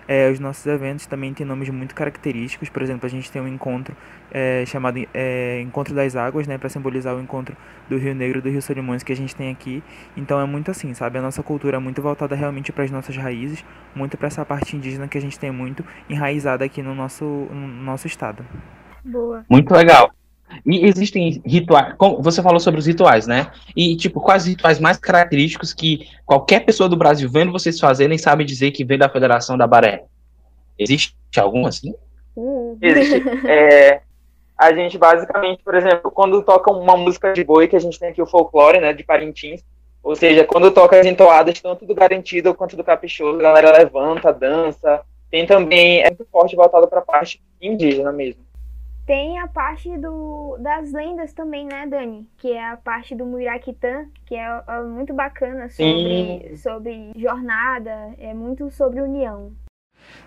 É, 0.07 0.29
os 0.29 0.39
nossos 0.39 0.65
eventos 0.65 1.05
também 1.05 1.33
têm 1.33 1.45
nomes 1.45 1.67
muito 1.69 1.93
característicos, 1.93 2.69
por 2.69 2.81
exemplo, 2.81 3.05
a 3.05 3.09
gente 3.09 3.29
tem 3.29 3.41
um 3.41 3.47
encontro 3.47 3.93
é, 4.31 4.63
chamado 4.65 5.05
é, 5.13 5.59
Encontro 5.59 5.93
das 5.93 6.15
Águas, 6.15 6.47
né, 6.47 6.57
para 6.57 6.69
simbolizar 6.69 7.13
o 7.13 7.19
encontro 7.19 7.57
do 7.89 7.97
Rio 7.97 8.15
Negro 8.15 8.39
e 8.39 8.41
do 8.41 8.49
Rio 8.49 8.61
Solimões 8.61 9.03
que 9.03 9.11
a 9.11 9.15
gente 9.15 9.35
tem 9.35 9.51
aqui. 9.51 9.83
Então 10.15 10.39
é 10.39 10.45
muito 10.45 10.71
assim, 10.71 10.93
sabe? 10.93 11.19
A 11.19 11.21
nossa 11.21 11.43
cultura 11.43 11.75
é 11.75 11.79
muito 11.79 12.01
voltada 12.01 12.35
realmente 12.35 12.71
para 12.71 12.85
as 12.85 12.91
nossas 12.91 13.17
raízes, 13.17 13.65
muito 13.93 14.17
para 14.17 14.27
essa 14.27 14.45
parte 14.45 14.77
indígena 14.77 15.09
que 15.09 15.17
a 15.17 15.21
gente 15.21 15.37
tem 15.37 15.51
muito 15.51 15.83
enraizada 16.09 16.63
aqui 16.63 16.81
no 16.81 16.95
nosso, 16.95 17.25
no 17.25 17.67
nosso 17.67 18.07
estado. 18.07 18.45
Boa. 19.03 19.43
Muito 19.49 19.73
legal. 19.73 20.16
E 20.65 20.85
existem 20.85 21.41
rituais, 21.45 21.95
você 22.19 22.41
falou 22.41 22.59
sobre 22.59 22.79
os 22.79 22.85
rituais, 22.85 23.27
né? 23.27 23.51
E, 23.75 23.95
tipo, 23.95 24.21
quais 24.21 24.43
os 24.43 24.49
rituais 24.49 24.79
mais 24.79 24.97
característicos 24.97 25.73
que 25.73 26.07
qualquer 26.25 26.65
pessoa 26.65 26.89
do 26.89 26.97
Brasil 26.97 27.29
vendo 27.29 27.51
vocês 27.51 27.79
fazerem 27.79 28.17
sabe 28.17 28.43
dizer 28.43 28.71
que 28.71 28.85
vem 28.85 28.97
da 28.97 29.09
Federação 29.09 29.57
da 29.57 29.67
Baré? 29.67 30.03
Existe 30.77 31.15
algum 31.37 31.65
assim? 31.65 31.93
Hum. 32.35 32.77
Existe. 32.81 33.23
É, 33.47 34.01
a 34.57 34.73
gente 34.73 34.97
basicamente, 34.97 35.61
por 35.63 35.75
exemplo, 35.75 36.09
quando 36.11 36.41
toca 36.41 36.71
uma 36.71 36.97
música 36.97 37.31
de 37.33 37.43
boi, 37.43 37.67
que 37.67 37.75
a 37.75 37.79
gente 37.79 37.99
tem 37.99 38.09
aqui 38.09 38.21
o 38.21 38.25
folclore, 38.25 38.79
né, 38.79 38.91
de 38.91 39.03
Parintins, 39.03 39.63
ou 40.01 40.15
seja, 40.15 40.45
quando 40.45 40.71
toca 40.71 40.99
as 40.99 41.05
entoadas, 41.05 41.59
tanto 41.59 41.85
do 41.85 41.93
garantido 41.93 42.53
quanto 42.55 42.77
do 42.77 42.83
caprichoso, 42.83 43.39
a 43.39 43.43
galera 43.43 43.77
levanta, 43.77 44.31
dança. 44.31 45.01
Tem 45.29 45.45
também, 45.45 46.01
é 46.01 46.07
muito 46.07 46.25
forte 46.31 46.55
voltado 46.55 46.87
para 46.87 46.99
a 46.99 47.05
parte 47.05 47.41
indígena 47.61 48.11
mesmo. 48.11 48.41
Tem 49.07 49.39
a 49.39 49.47
parte 49.47 49.97
do, 49.97 50.57
das 50.59 50.91
lendas 50.91 51.31
também, 51.31 51.65
né, 51.65 51.87
Dani? 51.87 52.27
Que 52.37 52.51
é 52.51 52.71
a 52.71 52.75
parte 52.75 53.15
do 53.15 53.25
Muiraquitã, 53.25 54.05
que 54.25 54.35
é, 54.35 54.63
é 54.67 54.81
muito 54.81 55.13
bacana 55.13 55.69
sobre, 55.69 56.57
sobre 56.57 57.13
jornada, 57.15 58.13
é 58.19 58.33
muito 58.33 58.69
sobre 58.69 59.01
união. 59.01 59.53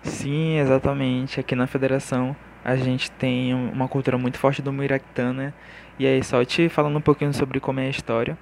Sim, 0.01 0.57
exatamente. 0.57 1.39
Aqui 1.39 1.53
na 1.53 1.67
federação 1.67 2.35
a 2.65 2.75
gente 2.75 3.11
tem 3.11 3.53
uma 3.53 3.87
cultura 3.87 4.17
muito 4.17 4.39
forte 4.39 4.63
do 4.63 4.73
Muiraquitã, 4.73 5.31
né? 5.31 5.53
E 5.99 6.07
aí, 6.07 6.23
só 6.23 6.43
te 6.43 6.67
falando 6.67 6.97
um 6.97 7.01
pouquinho 7.01 7.35
sobre 7.35 7.59
como 7.59 7.79
é 7.79 7.85
a 7.85 7.89
história. 7.89 8.35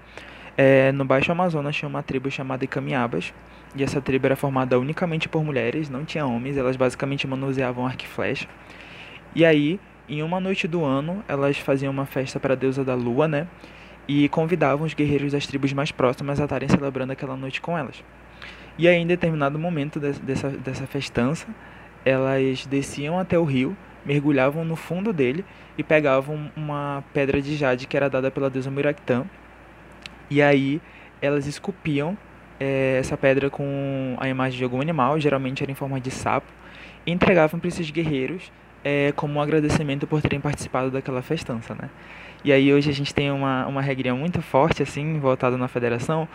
É, 0.58 0.94
no 0.94 1.04
Baixo 1.04 1.34
Amazonas 1.34 1.76
tinha 1.76 1.90
uma 1.90 2.02
tribo 2.02 2.32
chamada 2.32 2.64
Icamiabas, 2.64 3.34
e 3.76 3.84
essa 3.84 4.00
tribo 4.00 4.26
era 4.26 4.38
formada 4.38 4.80
unicamente 4.80 5.28
por 5.28 5.44
mulheres, 5.44 5.90
não 5.90 6.06
tinha 6.06 6.26
homens, 6.26 6.56
elas 6.56 6.78
basicamente 6.78 7.28
manuseavam 7.28 7.86
arco 7.86 8.04
e 8.04 8.08
flecha. 8.08 8.48
E 9.36 9.46
aí, 9.46 9.80
em 10.10 10.24
uma 10.24 10.40
noite 10.40 10.68
do 10.68 10.84
ano, 10.84 11.24
elas 11.28 11.58
faziam 11.58 11.92
uma 11.92 12.06
festa 12.06 12.40
para 12.40 12.54
a 12.54 12.58
deusa 12.58 12.84
da 12.84 12.96
lua, 12.96 13.28
né? 13.28 13.48
E 14.08 14.28
convidavam 14.30 14.86
os 14.86 14.94
guerreiros 14.94 15.32
das 15.32 15.46
tribos 15.46 15.72
mais 15.72 15.92
próximas 15.92 16.40
a 16.40 16.46
estarem 16.46 16.68
celebrando 16.68 17.14
aquela 17.14 17.38
noite 17.38 17.62
com 17.62 17.78
elas. 17.78 18.04
E 18.78 18.88
aí, 18.88 18.96
em 18.96 19.06
determinado 19.06 19.60
momento 19.60 20.00
dessa, 20.00 20.50
dessa 20.50 20.88
festança, 20.88 21.48
elas 22.04 22.66
desciam 22.66 23.20
até 23.20 23.38
o 23.38 23.44
rio, 23.44 23.78
mergulhavam 24.06 24.66
no 24.66 24.76
fundo 24.76 25.14
dele 25.14 25.46
e 25.78 25.84
pegavam 25.84 26.52
uma 26.56 27.04
pedra 27.14 27.42
de 27.42 27.56
jade 27.56 27.86
que 27.86 27.96
era 27.96 28.10
dada 28.10 28.32
pela 28.32 28.50
deusa 28.50 28.72
Muiractã. 28.72 29.26
E 30.30 30.42
aí 30.42 30.82
elas 31.22 31.46
esculpiam 31.46 32.18
é, 32.60 32.98
essa 33.00 33.18
pedra 33.18 33.50
com 33.50 34.16
a 34.20 34.28
imagem 34.28 34.58
de 34.58 34.64
algum 34.64 34.82
animal, 34.82 35.20
geralmente 35.20 35.62
era 35.62 35.72
em 35.72 35.76
forma 35.76 36.00
de 36.00 36.12
sapo, 36.12 36.48
e 37.06 37.12
entregavam 37.12 37.60
para 37.60 37.68
esses 37.68 37.90
guerreiros 37.92 38.52
é, 38.84 39.12
como 39.16 39.36
um 39.36 39.42
agradecimento 39.42 40.08
por 40.08 40.22
terem 40.22 40.40
participado 40.40 40.92
daquela 40.92 41.22
festança, 41.22 41.76
né? 41.76 41.90
E 42.44 42.52
aí 42.54 42.74
hoje 42.74 42.90
a 42.90 42.94
gente 42.94 43.14
tem 43.14 43.30
uma, 43.32 43.68
uma 43.68 43.82
regrinha 43.82 44.16
muito 44.16 44.42
forte, 44.42 44.82
assim, 44.82 45.20
voltada 45.20 45.58
na 45.58 45.68
federação, 45.68 46.28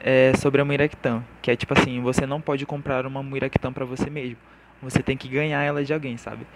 é, 0.00 0.32
sobre 0.36 0.60
a 0.60 0.64
Muiractã, 0.64 1.22
que 1.40 1.50
é 1.50 1.56
tipo 1.56 1.72
assim, 1.78 2.00
você 2.00 2.26
não 2.26 2.40
pode 2.40 2.66
comprar 2.66 3.06
uma 3.06 3.22
Muiractã 3.22 3.72
para 3.72 3.84
você 3.84 4.10
mesmo, 4.10 4.36
você 4.82 5.02
tem 5.02 5.16
que 5.16 5.28
ganhar 5.28 5.62
ela 5.62 5.82
de 5.82 5.92
alguém, 5.94 6.16
sabe? 6.16 6.46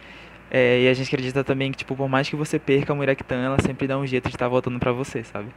É, 0.50 0.82
e 0.82 0.88
a 0.88 0.94
gente 0.94 1.06
acredita 1.06 1.44
também 1.44 1.70
que, 1.70 1.78
tipo, 1.78 1.94
por 1.94 2.08
mais 2.08 2.28
que 2.28 2.34
você 2.34 2.58
perca 2.58 2.92
a 2.92 2.96
Muiractã, 2.96 3.36
ela 3.36 3.56
sempre 3.62 3.86
dá 3.86 3.96
um 3.96 4.06
jeito 4.06 4.28
de 4.28 4.34
estar 4.34 4.46
tá 4.46 4.48
voltando 4.48 4.78
para 4.78 4.92
você, 4.92 5.22
sabe? 5.22 5.48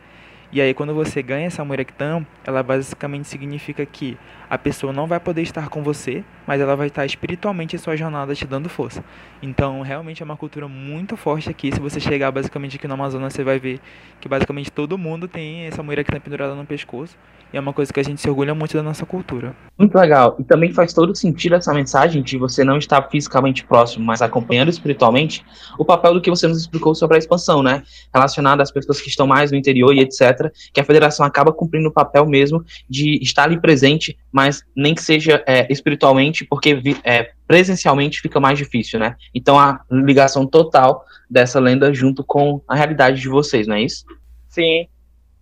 E 0.53 0.61
aí, 0.61 0.71
quando 0.71 0.93
você 0.93 1.23
ganha 1.23 1.47
essa 1.47 1.65
Murektan, 1.65 2.27
ela 2.45 2.61
basicamente 2.61 3.27
significa 3.27 3.83
que 3.87 4.15
a 4.47 4.55
pessoa 4.55 4.93
não 4.93 5.07
vai 5.07 5.19
poder 5.19 5.41
estar 5.41 5.67
com 5.67 5.81
você, 5.81 6.23
mas 6.45 6.61
ela 6.61 6.75
vai 6.75 6.89
estar 6.89 7.03
espiritualmente 7.07 7.75
em 7.75 7.79
sua 7.79 7.95
jornada 7.95 8.35
te 8.35 8.45
dando 8.45 8.69
força. 8.69 9.03
Então, 9.41 9.81
realmente 9.81 10.21
é 10.21 10.25
uma 10.25 10.37
cultura 10.37 10.67
muito 10.67 11.17
forte 11.17 11.49
aqui. 11.49 11.71
Se 11.71 11.79
você 11.79 11.99
chegar 11.99 12.29
basicamente 12.31 12.75
aqui 12.75 12.87
no 12.87 12.93
Amazonas, 12.93 13.33
você 13.33 13.43
vai 13.43 13.57
ver 13.57 13.79
que 14.21 14.29
basicamente 14.29 14.71
todo 14.71 14.95
mundo 14.95 15.27
tem 15.27 15.65
essa 15.65 15.81
Murektan 15.81 16.19
pendurada 16.19 16.53
no 16.53 16.67
pescoço. 16.67 17.17
E 17.51 17.57
é 17.57 17.59
uma 17.59 17.71
coisa 17.71 17.93
que 17.93 17.99
a 17.99 18.03
gente 18.03 18.19
se 18.19 18.27
orgulha 18.27 18.55
muito 18.55 18.75
da 18.75 18.81
nossa 18.81 19.05
cultura. 19.05 19.55
Muito 19.77 19.95
legal. 19.95 20.35
E 20.39 20.43
também 20.43 20.73
faz 20.73 20.91
todo 20.91 21.15
sentido 21.15 21.53
essa 21.53 21.71
mensagem 21.71 22.23
de 22.23 22.35
você 22.35 22.63
não 22.63 22.77
estar 22.77 22.99
fisicamente 23.11 23.63
próximo, 23.63 24.03
mas 24.03 24.23
acompanhando 24.23 24.69
espiritualmente, 24.69 25.45
o 25.77 25.85
papel 25.85 26.15
do 26.15 26.21
que 26.21 26.31
você 26.31 26.47
nos 26.47 26.57
explicou 26.59 26.95
sobre 26.95 27.15
a 27.15 27.19
expansão, 27.19 27.61
né? 27.61 27.83
Relacionado 28.11 28.61
às 28.61 28.71
pessoas 28.71 28.99
que 28.99 29.07
estão 29.07 29.27
mais 29.27 29.51
no 29.51 29.57
interior 29.57 29.93
e 29.93 29.99
etc. 29.99 30.42
Que 30.73 30.81
a 30.81 30.83
federação 30.83 31.25
acaba 31.25 31.51
cumprindo 31.51 31.89
o 31.89 31.93
papel 31.93 32.25
mesmo 32.25 32.63
de 32.89 33.21
estar 33.21 33.43
ali 33.43 33.59
presente, 33.59 34.17
mas 34.31 34.63
nem 34.75 34.95
que 34.95 35.01
seja 35.01 35.43
é, 35.47 35.71
espiritualmente, 35.71 36.45
porque 36.45 36.79
é, 37.03 37.31
presencialmente 37.47 38.21
fica 38.21 38.39
mais 38.39 38.57
difícil, 38.57 38.99
né? 38.99 39.15
Então 39.33 39.59
a 39.59 39.81
ligação 39.91 40.45
total 40.47 41.05
dessa 41.29 41.59
lenda 41.59 41.93
junto 41.93 42.23
com 42.23 42.61
a 42.67 42.75
realidade 42.75 43.21
de 43.21 43.29
vocês, 43.29 43.67
não 43.67 43.75
é 43.75 43.83
isso? 43.83 44.05
Sim. 44.49 44.87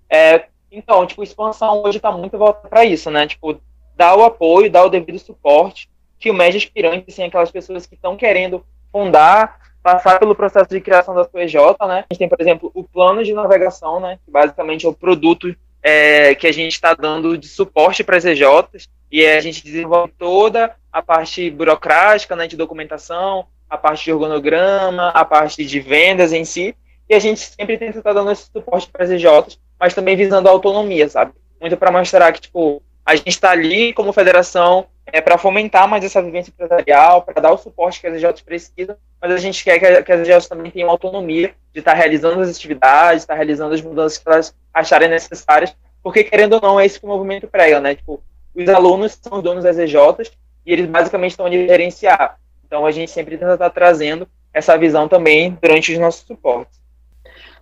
É, 0.09 0.45
então, 0.71 1.05
tipo, 1.05 1.23
expansão 1.23 1.83
hoje 1.83 1.97
está 1.97 2.11
muito 2.11 2.37
voltada 2.37 2.69
para 2.69 2.85
isso, 2.85 3.11
né? 3.11 3.27
Tipo, 3.27 3.59
dar 3.95 4.15
o 4.15 4.23
apoio, 4.23 4.71
dar 4.71 4.85
o 4.85 4.89
devido 4.89 5.19
suporte, 5.19 5.89
que 6.19 6.31
o 6.31 6.33
médio 6.33 6.57
aspirante, 6.57 7.05
assim, 7.09 7.23
aquelas 7.23 7.51
pessoas 7.51 7.85
que 7.85 7.95
estão 7.95 8.15
querendo 8.15 8.63
fundar, 8.91 9.59
passar 9.81 10.19
pelo 10.19 10.35
processo 10.35 10.69
de 10.69 10.81
criação 10.81 11.15
da 11.15 11.27
EJ, 11.35 11.55
né? 11.87 12.05
A 12.09 12.13
gente 12.13 12.19
tem, 12.19 12.29
por 12.29 12.39
exemplo, 12.39 12.71
o 12.73 12.83
plano 12.83 13.23
de 13.23 13.33
navegação, 13.33 13.99
né? 13.99 14.19
Que 14.23 14.31
basicamente 14.31 14.85
é 14.85 14.89
o 14.89 14.93
produto 14.93 15.55
é, 15.81 16.35
que 16.35 16.47
a 16.47 16.51
gente 16.51 16.73
está 16.73 16.93
dando 16.93 17.37
de 17.37 17.47
suporte 17.47 18.03
para 18.03 18.17
as 18.17 18.25
EJs, 18.25 18.87
e 19.11 19.25
a 19.25 19.41
gente 19.41 19.63
desenvolve 19.63 20.13
toda 20.17 20.73
a 20.91 21.01
parte 21.01 21.49
burocrática, 21.49 22.35
né, 22.35 22.47
de 22.47 22.55
documentação, 22.55 23.45
a 23.69 23.77
parte 23.77 24.05
de 24.05 24.13
organograma, 24.13 25.09
a 25.09 25.25
parte 25.25 25.65
de 25.65 25.79
vendas 25.79 26.31
em 26.31 26.45
si, 26.45 26.75
e 27.09 27.13
a 27.13 27.19
gente 27.19 27.41
sempre 27.41 27.77
tenta 27.77 27.97
estar 27.97 28.13
tá 28.13 28.19
dando 28.19 28.31
esse 28.31 28.49
suporte 28.51 28.89
para 28.89 29.03
as 29.03 29.09
EJs, 29.09 29.59
mas 29.79 29.93
também 29.93 30.15
visando 30.15 30.47
a 30.47 30.51
autonomia, 30.51 31.09
sabe? 31.09 31.33
Muito 31.59 31.75
para 31.75 31.91
mostrar 31.91 32.31
que, 32.31 32.41
tipo, 32.41 32.81
a 33.05 33.15
gente 33.15 33.29
está 33.29 33.51
ali 33.51 33.93
como 33.93 34.13
federação 34.13 34.87
é, 35.11 35.21
para 35.21 35.37
fomentar 35.37 35.87
mais 35.87 36.03
essa 36.03 36.21
vivência 36.21 36.51
empresarial, 36.51 37.21
para 37.21 37.41
dar 37.41 37.51
o 37.51 37.57
suporte 37.57 37.99
que 37.99 38.07
as 38.07 38.15
EJs 38.15 38.41
precisam, 38.41 38.95
mas 39.21 39.31
a 39.31 39.37
gente 39.37 39.63
quer 39.63 39.79
que, 39.79 40.03
que 40.03 40.11
as 40.11 40.27
EJs 40.27 40.47
também 40.47 40.71
tenham 40.71 40.89
autonomia 40.89 41.53
de 41.73 41.79
estar 41.79 41.91
tá 41.91 41.97
realizando 41.97 42.41
as 42.41 42.49
atividades, 42.49 43.23
estar 43.23 43.33
tá 43.33 43.37
realizando 43.37 43.73
as 43.73 43.81
mudanças 43.81 44.17
que 44.17 44.27
elas 44.27 44.55
acharem 44.73 45.09
necessárias, 45.09 45.75
porque, 46.03 46.23
querendo 46.23 46.53
ou 46.53 46.61
não, 46.61 46.79
é 46.79 46.85
isso 46.85 46.99
que 46.99 47.05
o 47.05 47.09
movimento 47.09 47.47
prega, 47.47 47.79
né? 47.79 47.95
Tipo, 47.95 48.21
os 48.55 48.67
alunos 48.69 49.17
são 49.21 49.37
os 49.37 49.43
donos 49.43 49.63
das 49.63 49.77
EJs 49.77 50.31
e 50.65 50.73
eles 50.73 50.87
basicamente 50.87 51.31
estão 51.31 51.45
ali 51.45 51.67
gerenciar. 51.67 52.39
Então, 52.65 52.85
a 52.85 52.91
gente 52.91 53.11
sempre 53.11 53.37
tenta 53.37 53.53
estar 53.53 53.69
trazendo 53.69 54.27
essa 54.53 54.77
visão 54.77 55.07
também 55.07 55.57
durante 55.61 55.93
os 55.93 55.99
nossos 55.99 56.25
suportes. 56.25 56.80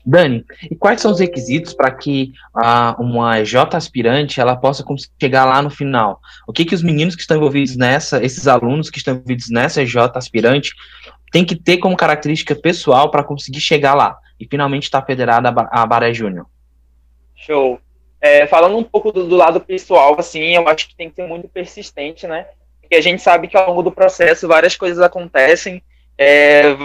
Dani, 0.05 0.45
e 0.69 0.75
quais 0.75 1.01
são 1.01 1.11
os 1.11 1.19
requisitos 1.19 1.73
para 1.73 1.91
que 1.91 2.33
uma 2.97 3.43
J 3.43 3.75
aspirante 3.75 4.39
ela 4.39 4.55
possa 4.55 4.83
chegar 5.21 5.45
lá 5.45 5.61
no 5.61 5.69
final? 5.69 6.19
O 6.47 6.53
que 6.53 6.65
que 6.65 6.75
os 6.75 6.83
meninos 6.83 7.15
que 7.15 7.21
estão 7.21 7.37
envolvidos 7.37 7.75
nessa, 7.75 8.23
esses 8.23 8.47
alunos 8.47 8.89
que 8.89 8.97
estão 8.97 9.15
envolvidos 9.15 9.49
nessa 9.49 9.85
J 9.85 10.17
aspirante, 10.17 10.73
tem 11.31 11.45
que 11.45 11.55
ter 11.55 11.77
como 11.77 11.95
característica 11.95 12.55
pessoal 12.55 13.11
para 13.11 13.23
conseguir 13.23 13.61
chegar 13.61 13.93
lá 13.93 14.17
e 14.39 14.47
finalmente 14.47 14.83
estar 14.83 15.01
tá 15.01 15.07
federada 15.07 15.49
a 15.49 15.85
Baré 15.85 16.13
Júnior? 16.13 16.47
Show. 17.35 17.79
É, 18.21 18.45
falando 18.47 18.77
um 18.77 18.83
pouco 18.83 19.11
do, 19.11 19.27
do, 19.27 19.35
lado 19.35 19.61
pessoal, 19.61 20.19
assim, 20.19 20.55
eu 20.55 20.67
acho 20.67 20.89
que 20.89 20.95
tem 20.95 21.09
que 21.09 21.15
ser 21.15 21.27
muito 21.27 21.47
persistente, 21.47 22.27
né? 22.27 22.47
Porque 22.81 22.95
a 22.95 23.01
gente 23.01 23.21
sabe 23.21 23.47
que 23.47 23.55
ao 23.55 23.69
longo 23.69 23.83
do 23.83 23.91
processo 23.91 24.47
várias 24.47 24.75
coisas 24.75 25.01
acontecem 25.01 25.81
é, 26.21 26.75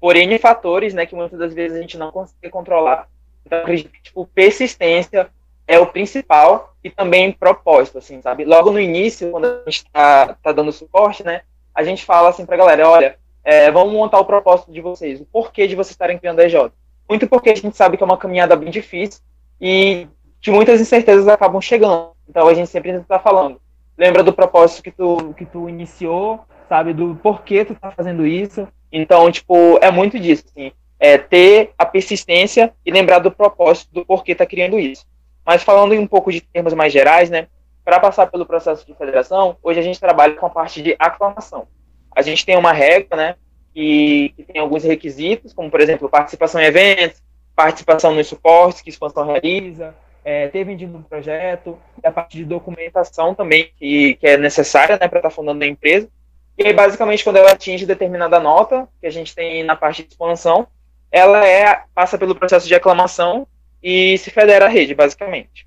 por 0.00 0.14
N 0.14 0.38
fatores, 0.38 0.94
né, 0.94 1.04
que 1.04 1.16
muitas 1.16 1.36
das 1.36 1.52
vezes 1.52 1.76
a 1.76 1.80
gente 1.80 1.98
não 1.98 2.12
consegue 2.12 2.48
controlar. 2.48 3.08
Então, 3.44 3.58
acredito 3.58 3.90
que, 3.90 4.00
tipo, 4.00 4.24
persistência 4.32 5.28
é 5.66 5.80
o 5.80 5.86
principal 5.86 6.76
e 6.82 6.88
também 6.88 7.32
propósito, 7.32 7.98
assim, 7.98 8.22
sabe? 8.22 8.44
Logo 8.44 8.70
no 8.70 8.78
início, 8.78 9.32
quando 9.32 9.46
a 9.46 9.62
gente 9.68 9.78
está 9.78 10.36
tá 10.40 10.52
dando 10.52 10.70
suporte, 10.70 11.24
né, 11.24 11.42
a 11.74 11.82
gente 11.82 12.04
fala 12.04 12.28
assim 12.28 12.46
para 12.46 12.54
a 12.54 12.58
galera, 12.58 12.88
olha, 12.88 13.18
é, 13.42 13.68
vamos 13.68 13.92
montar 13.92 14.20
o 14.20 14.24
propósito 14.24 14.70
de 14.70 14.80
vocês, 14.80 15.20
o 15.20 15.24
porquê 15.24 15.66
de 15.66 15.74
vocês 15.74 15.90
estarem 15.90 16.16
criando 16.16 16.38
a 16.38 16.44
EJ. 16.44 16.70
Muito 17.08 17.26
porque 17.26 17.50
a 17.50 17.56
gente 17.56 17.76
sabe 17.76 17.96
que 17.96 18.02
é 18.04 18.06
uma 18.06 18.16
caminhada 18.16 18.54
bem 18.54 18.70
difícil 18.70 19.20
e 19.60 20.06
que 20.40 20.52
muitas 20.52 20.80
incertezas 20.80 21.26
acabam 21.26 21.60
chegando. 21.60 22.12
Então 22.28 22.46
a 22.46 22.54
gente 22.54 22.70
sempre 22.70 22.92
está 22.92 23.18
falando. 23.18 23.60
Lembra 23.98 24.22
do 24.22 24.32
propósito 24.32 24.84
que 24.84 24.92
tu, 24.92 25.34
que 25.36 25.44
tu 25.44 25.68
iniciou, 25.68 26.44
sabe? 26.68 26.92
Do 26.92 27.16
porquê 27.16 27.64
tu 27.64 27.72
está 27.72 27.90
fazendo 27.90 28.24
isso. 28.24 28.68
Então, 28.96 29.28
tipo, 29.28 29.76
é 29.82 29.90
muito 29.90 30.20
disso, 30.20 30.44
assim, 30.46 30.70
é 31.00 31.18
ter 31.18 31.72
a 31.76 31.84
persistência 31.84 32.72
e 32.86 32.92
lembrar 32.92 33.18
do 33.18 33.28
propósito, 33.28 33.92
do 33.92 34.06
porquê 34.06 34.30
está 34.30 34.46
criando 34.46 34.78
isso. 34.78 35.04
Mas 35.44 35.64
falando 35.64 35.94
um 35.94 36.06
pouco 36.06 36.30
de 36.30 36.40
termos 36.40 36.72
mais 36.74 36.92
gerais, 36.92 37.28
né, 37.28 37.48
para 37.84 37.98
passar 37.98 38.28
pelo 38.28 38.46
processo 38.46 38.86
de 38.86 38.94
federação, 38.94 39.56
hoje 39.60 39.80
a 39.80 39.82
gente 39.82 39.98
trabalha 39.98 40.36
com 40.36 40.46
a 40.46 40.50
parte 40.50 40.80
de 40.80 40.94
aclamação. 40.96 41.66
A 42.14 42.22
gente 42.22 42.46
tem 42.46 42.56
uma 42.56 42.72
regra, 42.72 43.16
né, 43.16 43.34
que, 43.74 44.32
que 44.36 44.44
tem 44.44 44.60
alguns 44.60 44.84
requisitos, 44.84 45.52
como, 45.52 45.68
por 45.68 45.80
exemplo, 45.80 46.08
participação 46.08 46.60
em 46.60 46.66
eventos, 46.66 47.20
participação 47.56 48.14
nos 48.14 48.28
suportes 48.28 48.80
que 48.80 48.90
a 48.90 48.92
expansão 48.92 49.26
realiza, 49.26 49.92
é, 50.24 50.46
ter 50.46 50.62
vendido 50.62 50.96
um 50.96 51.02
projeto, 51.02 51.76
a 52.02 52.12
parte 52.12 52.36
de 52.36 52.44
documentação 52.44 53.34
também, 53.34 53.72
que, 53.76 54.14
que 54.14 54.26
é 54.28 54.36
necessária 54.36 54.96
né, 55.00 55.08
para 55.08 55.18
estar 55.18 55.30
tá 55.30 55.34
fundando 55.34 55.64
a 55.64 55.66
empresa. 55.66 56.08
E 56.56 56.66
aí, 56.66 56.72
basicamente, 56.72 57.24
quando 57.24 57.36
ela 57.36 57.52
atinge 57.52 57.84
determinada 57.84 58.38
nota, 58.38 58.88
que 59.00 59.06
a 59.06 59.10
gente 59.10 59.34
tem 59.34 59.64
na 59.64 59.74
parte 59.74 60.02
de 60.02 60.10
expansão, 60.10 60.66
ela 61.10 61.46
é, 61.46 61.84
passa 61.94 62.16
pelo 62.16 62.34
processo 62.34 62.66
de 62.66 62.74
aclamação 62.74 63.46
e 63.82 64.16
se 64.18 64.30
federa 64.30 64.66
a 64.66 64.68
rede, 64.68 64.94
basicamente. 64.94 65.66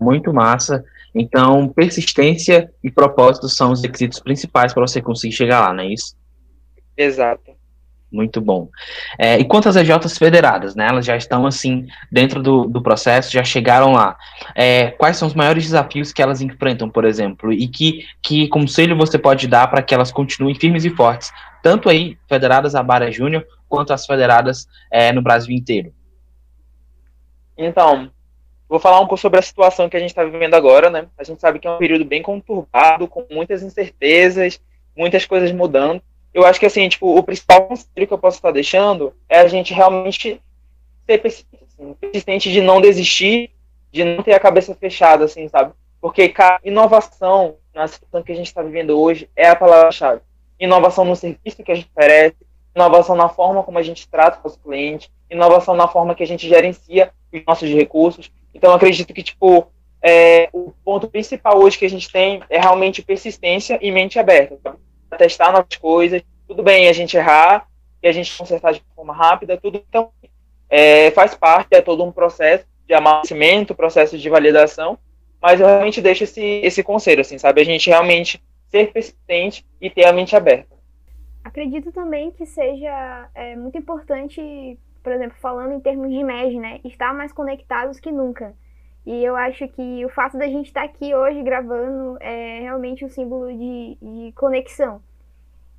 Muito 0.00 0.32
massa. 0.32 0.84
Então, 1.14 1.68
persistência 1.68 2.72
e 2.82 2.90
propósito 2.90 3.48
são 3.48 3.72
os 3.72 3.82
requisitos 3.82 4.18
principais 4.18 4.72
para 4.72 4.86
você 4.86 5.00
conseguir 5.02 5.34
chegar 5.34 5.60
lá, 5.60 5.72
não 5.72 5.84
é 5.84 5.88
isso? 5.88 6.16
Exato. 6.96 7.54
Muito 8.12 8.42
bom. 8.42 8.68
É, 9.18 9.38
e 9.38 9.44
quanto 9.44 9.70
às 9.70 9.76
EJs 9.76 10.18
federadas, 10.18 10.74
né? 10.74 10.86
Elas 10.86 11.06
já 11.06 11.16
estão 11.16 11.46
assim 11.46 11.86
dentro 12.10 12.42
do, 12.42 12.66
do 12.66 12.82
processo, 12.82 13.32
já 13.32 13.42
chegaram 13.42 13.92
lá. 13.92 14.18
É, 14.54 14.90
quais 14.90 15.16
são 15.16 15.26
os 15.26 15.34
maiores 15.34 15.64
desafios 15.64 16.12
que 16.12 16.20
elas 16.20 16.42
enfrentam, 16.42 16.90
por 16.90 17.06
exemplo, 17.06 17.50
e 17.50 17.66
que, 17.66 18.04
que 18.20 18.48
conselho 18.48 18.94
você 18.94 19.18
pode 19.18 19.48
dar 19.48 19.66
para 19.68 19.82
que 19.82 19.94
elas 19.94 20.12
continuem 20.12 20.54
firmes 20.54 20.84
e 20.84 20.90
fortes, 20.90 21.32
tanto 21.62 21.88
aí 21.88 22.18
federadas 22.28 22.74
a 22.74 22.82
Bara 22.82 23.10
Júnior 23.10 23.46
quanto 23.66 23.94
as 23.94 24.04
federadas 24.04 24.68
é, 24.90 25.10
no 25.10 25.22
Brasil 25.22 25.56
inteiro? 25.56 25.94
Então, 27.56 28.10
vou 28.68 28.78
falar 28.78 28.98
um 28.98 29.06
pouco 29.06 29.16
sobre 29.16 29.38
a 29.38 29.42
situação 29.42 29.88
que 29.88 29.96
a 29.96 30.00
gente 30.00 30.10
está 30.10 30.22
vivendo 30.22 30.52
agora, 30.52 30.90
né? 30.90 31.06
A 31.16 31.24
gente 31.24 31.40
sabe 31.40 31.58
que 31.58 31.66
é 31.66 31.70
um 31.70 31.78
período 31.78 32.04
bem 32.04 32.20
conturbado, 32.20 33.08
com 33.08 33.24
muitas 33.30 33.62
incertezas, 33.62 34.60
muitas 34.94 35.24
coisas 35.24 35.50
mudando 35.50 36.02
eu 36.32 36.44
acho 36.44 36.58
que 36.58 36.66
assim, 36.66 36.88
tipo, 36.88 37.16
o 37.16 37.22
principal 37.22 37.66
conselho 37.66 38.06
que 38.06 38.12
eu 38.12 38.18
posso 38.18 38.38
estar 38.38 38.50
deixando 38.50 39.12
é 39.28 39.38
a 39.38 39.48
gente 39.48 39.74
realmente 39.74 40.40
ser 41.06 41.18
persistente, 41.18 41.64
assim, 41.64 41.94
persistente 41.94 42.50
de 42.50 42.60
não 42.60 42.80
desistir, 42.80 43.50
de 43.90 44.04
não 44.04 44.22
ter 44.22 44.32
a 44.32 44.40
cabeça 44.40 44.74
fechada, 44.74 45.24
assim, 45.24 45.46
sabe? 45.48 45.72
Porque 46.00 46.32
inovação 46.64 47.56
na 47.74 47.86
situação 47.86 48.22
que 48.22 48.32
a 48.32 48.34
gente 48.34 48.46
está 48.46 48.62
vivendo 48.62 48.98
hoje 48.98 49.28
é 49.36 49.48
a 49.48 49.56
palavra-chave. 49.56 50.20
Inovação 50.58 51.04
no 51.04 51.14
serviço 51.14 51.62
que 51.62 51.72
a 51.72 51.74
gente 51.74 51.88
oferece, 51.94 52.36
inovação 52.74 53.14
na 53.14 53.28
forma 53.28 53.62
como 53.62 53.78
a 53.78 53.82
gente 53.82 54.08
trata 54.08 54.40
os 54.46 54.56
clientes, 54.56 55.10
inovação 55.30 55.74
na 55.74 55.88
forma 55.88 56.14
que 56.14 56.22
a 56.22 56.26
gente 56.26 56.48
gerencia 56.48 57.12
os 57.32 57.42
nossos 57.46 57.68
recursos. 57.70 58.32
Então, 58.54 58.72
acredito 58.72 59.12
que, 59.12 59.22
tipo, 59.22 59.66
é, 60.02 60.48
o 60.52 60.72
ponto 60.84 61.08
principal 61.08 61.58
hoje 61.58 61.78
que 61.78 61.86
a 61.86 61.90
gente 61.90 62.10
tem 62.10 62.42
é 62.50 62.58
realmente 62.58 63.02
persistência 63.02 63.78
e 63.80 63.90
mente 63.90 64.18
aberta. 64.18 64.58
Sabe? 64.62 64.78
Testar 65.16 65.52
novas 65.52 65.76
coisas. 65.76 66.22
Tudo 66.46 66.62
bem 66.62 66.88
a 66.88 66.92
gente 66.92 67.16
errar 67.16 67.66
e 68.02 68.08
a 68.08 68.12
gente 68.12 68.36
consertar 68.36 68.72
de 68.72 68.82
forma 68.94 69.14
rápida, 69.14 69.56
tudo. 69.56 69.82
Então, 69.88 70.10
é, 70.68 71.10
faz 71.12 71.34
parte, 71.34 71.68
é 71.74 71.80
todo 71.80 72.02
um 72.02 72.10
processo 72.10 72.64
de 72.86 72.94
amadurecimento, 72.94 73.74
processo 73.74 74.18
de 74.18 74.28
validação, 74.28 74.98
mas 75.40 75.60
eu 75.60 75.66
realmente 75.66 76.00
deixo 76.00 76.24
esse, 76.24 76.42
esse 76.42 76.82
conselho, 76.82 77.20
assim, 77.20 77.38
sabe? 77.38 77.60
A 77.60 77.64
gente 77.64 77.88
realmente 77.88 78.42
ser 78.68 78.92
persistente 78.92 79.64
e 79.80 79.90
ter 79.90 80.06
a 80.06 80.12
mente 80.12 80.34
aberta. 80.34 80.74
Acredito 81.44 81.92
também 81.92 82.30
que 82.30 82.46
seja 82.46 83.28
é, 83.34 83.54
muito 83.56 83.76
importante, 83.76 84.78
por 85.02 85.12
exemplo, 85.12 85.36
falando 85.40 85.72
em 85.72 85.80
termos 85.80 86.10
de 86.10 86.22
MEG, 86.22 86.58
né? 86.58 86.80
Estar 86.84 87.12
mais 87.12 87.32
conectados 87.32 88.00
que 88.00 88.10
nunca. 88.10 88.54
E 89.04 89.24
eu 89.24 89.34
acho 89.34 89.66
que 89.68 90.04
o 90.04 90.08
fato 90.08 90.38
da 90.38 90.46
gente 90.46 90.66
estar 90.66 90.84
aqui 90.84 91.14
hoje 91.14 91.42
gravando 91.42 92.16
é 92.20 92.60
realmente 92.60 93.04
um 93.04 93.08
símbolo 93.08 93.48
de, 93.48 93.98
de 94.00 94.32
conexão. 94.32 95.02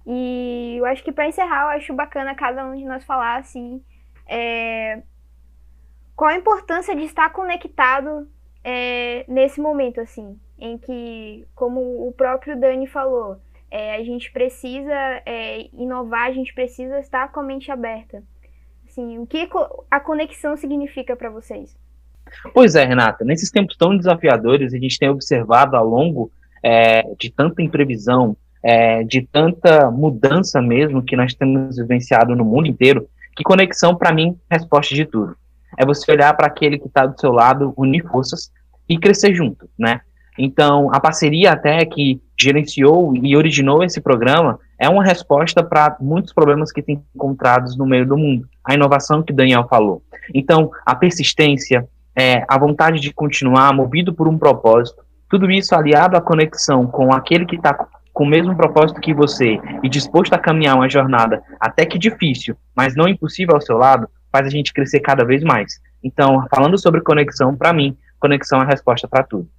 E 0.06 0.75
eu 0.77 0.86
acho 0.86 1.03
que 1.03 1.12
para 1.12 1.27
encerrar, 1.27 1.63
eu 1.63 1.77
acho 1.77 1.94
bacana 1.94 2.36
cada 2.36 2.65
um 2.65 2.75
de 2.75 2.84
nós 2.84 3.03
falar 3.06 3.38
assim, 3.38 3.82
é, 4.27 5.01
qual 6.15 6.30
a 6.30 6.36
importância 6.36 6.96
de 6.96 7.03
estar 7.03 7.30
conectado 7.32 8.30
é, 8.63 9.24
nesse 9.27 9.62
momento, 9.62 10.01
assim, 10.01 10.38
em 10.60 10.77
que, 10.77 11.48
como 11.56 12.08
o 12.08 12.12
próprio 12.12 12.60
Dani 12.60 12.88
falou, 12.88 13.39
é, 13.72 13.96
a 13.96 14.03
gente 14.03 14.32
precisa 14.32 14.94
é, 15.25 15.70
inovar, 15.74 16.27
a 16.27 16.34
gente 16.34 16.53
precisa 16.53 17.00
estar 17.00 17.32
com 17.32 17.39
a 17.39 17.44
mente 17.44 17.72
aberta. 17.72 18.22
Assim, 18.86 19.18
o 19.18 19.25
que 19.25 19.50
a 19.89 20.00
conexão 20.00 20.56
significa 20.56 21.15
para 21.15 21.30
vocês? 21.30 21.75
Pois 22.53 22.75
é, 22.75 22.84
Renata, 22.84 23.24
nesses 23.24 23.50
tempos 23.50 23.77
tão 23.77 23.96
desafiadores, 23.96 24.74
a 24.74 24.77
gente 24.77 25.00
tem 25.00 25.10
observado 25.10 25.75
ao 25.75 25.86
longo 25.86 26.32
é, 26.62 27.03
de 27.20 27.30
tanta 27.30 27.62
imprevisão, 27.62 28.36
é, 28.62 29.03
de 29.03 29.22
tanta 29.22 29.89
mudança 29.92 30.62
mesmo 30.62 31.03
que 31.03 31.15
nós 31.15 31.34
temos 31.34 31.77
vivenciado 31.77 32.36
no 32.36 32.46
mundo 32.46 32.68
inteiro, 32.68 33.08
que 33.36 33.44
conexão, 33.44 33.96
para 33.96 34.13
mim, 34.13 34.38
resposta 34.50 34.94
de 34.94 35.06
tudo. 35.06 35.36
É 35.77 35.86
você 35.86 36.12
olhar 36.12 36.34
para 36.36 36.48
aquele 36.48 36.77
que 36.77 36.88
está 36.88 37.06
do 37.06 37.20
seu 37.20 37.32
lado, 37.32 37.74
unir 37.75 38.03
forças 38.08 38.51
e 38.88 38.98
crescer 38.98 39.34
junto, 39.34 39.68
né? 39.77 40.01
Então, 40.38 40.89
a 40.92 41.00
parceria 41.00 41.51
até 41.51 41.86
que 41.86 42.22
gerenciou 42.39 43.15
e 43.15 43.36
originou 43.38 43.84
esse 43.84 44.01
programa 44.01 44.60
é 44.80 44.89
uma 44.89 45.03
resposta 45.03 45.63
para 45.63 45.96
muitos 46.00 46.34
problemas 46.34 46.72
que 46.72 46.82
tem 46.82 47.03
encontrados 47.15 47.77
no 47.77 47.86
meio 47.86 48.06
do 48.06 48.18
mundo. 48.18 48.48
A 48.63 48.74
inovação 48.74 49.22
que 49.22 49.32
Daniel 49.32 49.68
falou. 49.68 50.01
Então, 50.34 50.72
a 50.86 50.96
persistência, 50.96 51.88
é, 52.15 52.43
a 52.48 52.58
vontade 52.58 53.00
de 53.00 53.13
continuar 53.13 53.74
movido 53.74 54.13
por 54.13 54.27
um 54.27 54.38
propósito, 54.38 55.03
tudo 55.29 55.50
isso 55.50 55.74
aliado 55.75 56.15
à 56.15 56.22
conexão 56.22 56.86
com 56.86 57.13
aquele 57.13 57.46
que 57.46 57.55
está 57.55 57.88
com 58.13 58.24
o 58.24 58.27
mesmo 58.27 58.55
propósito 58.55 59.01
que 59.01 59.13
você 59.13 59.60
e 59.82 59.89
disposto 59.89 60.34
a 60.34 60.38
caminhar 60.38 60.75
uma 60.75 60.88
jornada 60.88 61.41
até 61.60 61.86
que 61.86 61.98
difícil, 61.98 62.55
mas 62.75 62.96
não 62.96 63.08
impossível 63.08 63.55
ao 63.55 63.62
seu 63.62 63.75
lado, 63.75 64.08
faz 64.32 64.46
a 64.46 64.50
gente 64.50 64.72
crescer 64.72 65.00
cada 65.00 65.25
vez 65.25 65.43
mais. 65.43 65.79
Então, 66.03 66.46
falando 66.53 66.77
sobre 66.77 67.01
conexão, 67.01 67.55
para 67.55 67.74
mim, 67.74 67.98
conexão 68.20 68.60
é 68.60 68.63
a 68.63 68.67
resposta 68.67 69.08
para 69.08 69.24
tudo. 69.24 69.50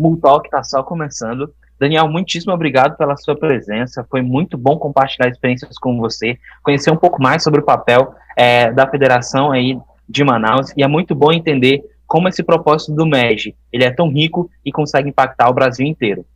O 0.00 0.04
Multalk 0.04 0.46
está 0.46 0.62
só 0.62 0.82
começando. 0.82 1.52
Daniel, 1.78 2.08
muitíssimo 2.08 2.52
obrigado 2.52 2.96
pela 2.96 3.16
sua 3.16 3.36
presença. 3.36 4.06
Foi 4.08 4.22
muito 4.22 4.56
bom 4.56 4.78
compartilhar 4.78 5.28
experiências 5.28 5.78
com 5.78 5.98
você, 5.98 6.38
conhecer 6.62 6.90
um 6.90 6.96
pouco 6.96 7.20
mais 7.22 7.42
sobre 7.42 7.60
o 7.60 7.64
papel 7.64 8.14
é, 8.36 8.70
da 8.70 8.86
federação 8.86 9.50
aí 9.50 9.78
de 10.10 10.24
Manaus 10.24 10.72
e 10.76 10.82
é 10.82 10.88
muito 10.88 11.14
bom 11.14 11.32
entender 11.32 11.82
como 12.06 12.28
esse 12.28 12.42
propósito 12.42 12.92
do 12.92 13.06
MEG 13.06 13.54
ele 13.72 13.84
é 13.84 13.90
tão 13.90 14.08
rico 14.08 14.50
e 14.64 14.72
consegue 14.72 15.08
impactar 15.08 15.48
o 15.48 15.54
Brasil 15.54 15.86
inteiro. 15.86 16.26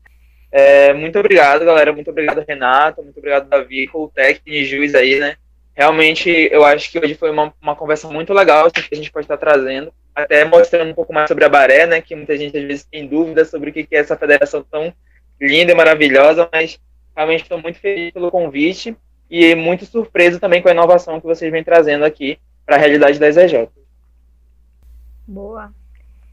É, 0.52 0.92
muito 0.92 1.18
obrigado, 1.18 1.64
galera. 1.64 1.92
Muito 1.92 2.08
obrigado, 2.10 2.44
Renato. 2.46 3.02
Muito 3.02 3.18
obrigado, 3.18 3.48
Davi, 3.48 3.88
Coltec 3.88 4.40
e 4.46 4.64
Juiz 4.64 4.94
aí, 4.94 5.18
né? 5.18 5.34
Realmente, 5.74 6.30
eu 6.30 6.64
acho 6.64 6.92
que 6.92 6.98
hoje 7.00 7.16
foi 7.16 7.28
uma, 7.30 7.52
uma 7.60 7.74
conversa 7.74 8.06
muito 8.06 8.32
legal 8.32 8.66
assim, 8.66 8.88
que 8.88 8.94
a 8.94 8.96
gente 8.96 9.10
pode 9.10 9.24
estar 9.24 9.36
trazendo. 9.36 9.92
Até 10.14 10.44
mostrando 10.44 10.92
um 10.92 10.94
pouco 10.94 11.12
mais 11.12 11.26
sobre 11.26 11.44
a 11.44 11.48
Baré, 11.48 11.86
né? 11.86 12.00
Que 12.00 12.14
muita 12.14 12.36
gente 12.36 12.56
às 12.56 12.62
vezes 12.62 12.84
tem 12.84 13.04
dúvidas 13.04 13.50
sobre 13.50 13.70
o 13.70 13.72
que 13.72 13.88
é 13.90 13.98
essa 13.98 14.16
federação 14.16 14.64
tão 14.70 14.94
linda 15.40 15.72
e 15.72 15.74
maravilhosa, 15.74 16.48
mas 16.52 16.78
realmente 17.16 17.42
estou 17.42 17.60
muito 17.60 17.80
feliz 17.80 18.12
pelo 18.12 18.30
convite 18.30 18.96
e 19.28 19.56
muito 19.56 19.84
surpreso 19.84 20.38
também 20.38 20.62
com 20.62 20.68
a 20.68 20.72
inovação 20.72 21.20
que 21.20 21.26
vocês 21.26 21.50
vêm 21.50 21.64
trazendo 21.64 22.04
aqui 22.04 22.38
para 22.64 22.76
a 22.76 22.78
realidade 22.78 23.18
da 23.18 23.28
EZJ. 23.28 23.68
Boa. 25.26 25.72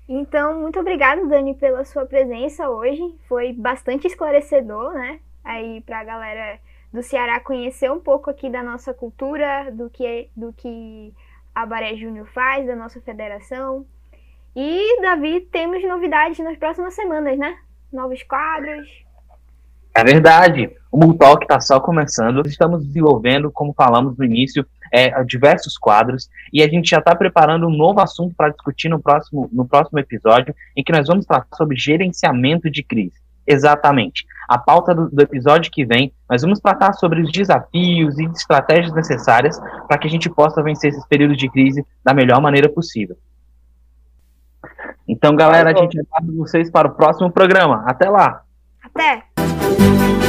Então, 0.08 0.60
muito 0.60 0.80
obrigada, 0.80 1.26
Dani, 1.26 1.54
pela 1.56 1.86
sua 1.86 2.06
presença 2.06 2.70
hoje. 2.70 3.02
Foi 3.28 3.54
bastante 3.54 4.08
esclarecedor, 4.08 4.94
né? 4.94 5.20
Aí 5.44 5.82
para 5.82 6.00
a 6.00 6.04
galera 6.04 6.60
do 6.92 7.02
Ceará 7.02 7.40
conhecer 7.40 7.90
um 7.90 8.00
pouco 8.00 8.30
aqui 8.30 8.50
da 8.50 8.62
nossa 8.62 8.94
cultura, 8.94 9.72
do 9.72 9.90
que, 9.90 10.30
do 10.36 10.52
que 10.54 11.14
a 11.56 11.66
Baré 11.66 11.96
Júnior 11.96 12.28
faz, 12.28 12.68
da 12.68 12.76
nossa 12.76 13.00
federação. 13.02 13.86
E, 14.56 15.02
Davi, 15.02 15.42
temos 15.52 15.82
novidades 15.84 16.40
nas 16.40 16.58
próximas 16.58 16.94
semanas, 16.94 17.38
né? 17.38 17.58
Novos 17.92 18.22
quadros. 18.24 18.88
É 19.94 20.04
verdade. 20.04 20.70
O 20.92 20.98
Multalk 20.98 21.44
está 21.44 21.60
só 21.60 21.80
começando. 21.80 22.46
Estamos 22.46 22.86
desenvolvendo, 22.86 23.52
como 23.52 23.74
falamos 23.74 24.18
no 24.18 24.26
início, 24.26 24.66
é, 24.92 25.24
diversos 25.24 25.78
quadros 25.78 26.30
e 26.52 26.62
a 26.62 26.68
gente 26.68 26.90
já 26.90 27.00
está 27.00 27.16
preparando 27.16 27.66
um 27.68 27.76
novo 27.76 28.02
assunto 28.02 28.36
para 28.36 28.50
discutir 28.50 28.90
no 28.90 29.02
próximo, 29.02 29.50
no 29.52 29.66
próximo 29.66 30.00
episódio, 30.00 30.54
em 30.76 30.84
que 30.84 30.92
nós 30.92 31.08
vamos 31.08 31.26
tratar 31.26 31.56
sobre 31.56 31.78
gerenciamento 31.78 32.70
de 32.70 32.84
crise. 32.84 33.16
Exatamente. 33.48 34.26
A 34.48 34.58
pauta 34.58 34.94
do, 34.94 35.10
do 35.10 35.22
episódio 35.22 35.72
que 35.72 35.86
vem, 35.86 36.14
nós 36.30 36.42
vamos 36.42 36.60
tratar 36.60 36.94
sobre 36.94 37.22
os 37.22 37.32
desafios 37.32 38.20
e 38.20 38.26
estratégias 38.26 38.94
necessárias 38.94 39.60
para 39.88 39.98
que 39.98 40.08
a 40.08 40.10
gente 40.10 40.30
possa 40.30 40.62
vencer 40.62 40.92
esses 40.92 41.06
períodos 41.08 41.38
de 41.38 41.50
crise 41.50 41.86
da 42.04 42.14
melhor 42.14 42.42
maneira 42.42 42.70
possível. 42.70 43.18
Então, 45.08 45.36
galera, 45.36 45.72
a 45.72 45.74
gente 45.74 46.00
aguarda 46.00 46.32
vocês 46.34 46.70
para 46.70 46.88
o 46.88 46.96
próximo 46.96 47.32
programa. 47.32 47.84
Até 47.88 48.10
lá! 48.10 48.44
Até! 48.84 49.61
Thank 49.82 50.16
you. 50.16 50.21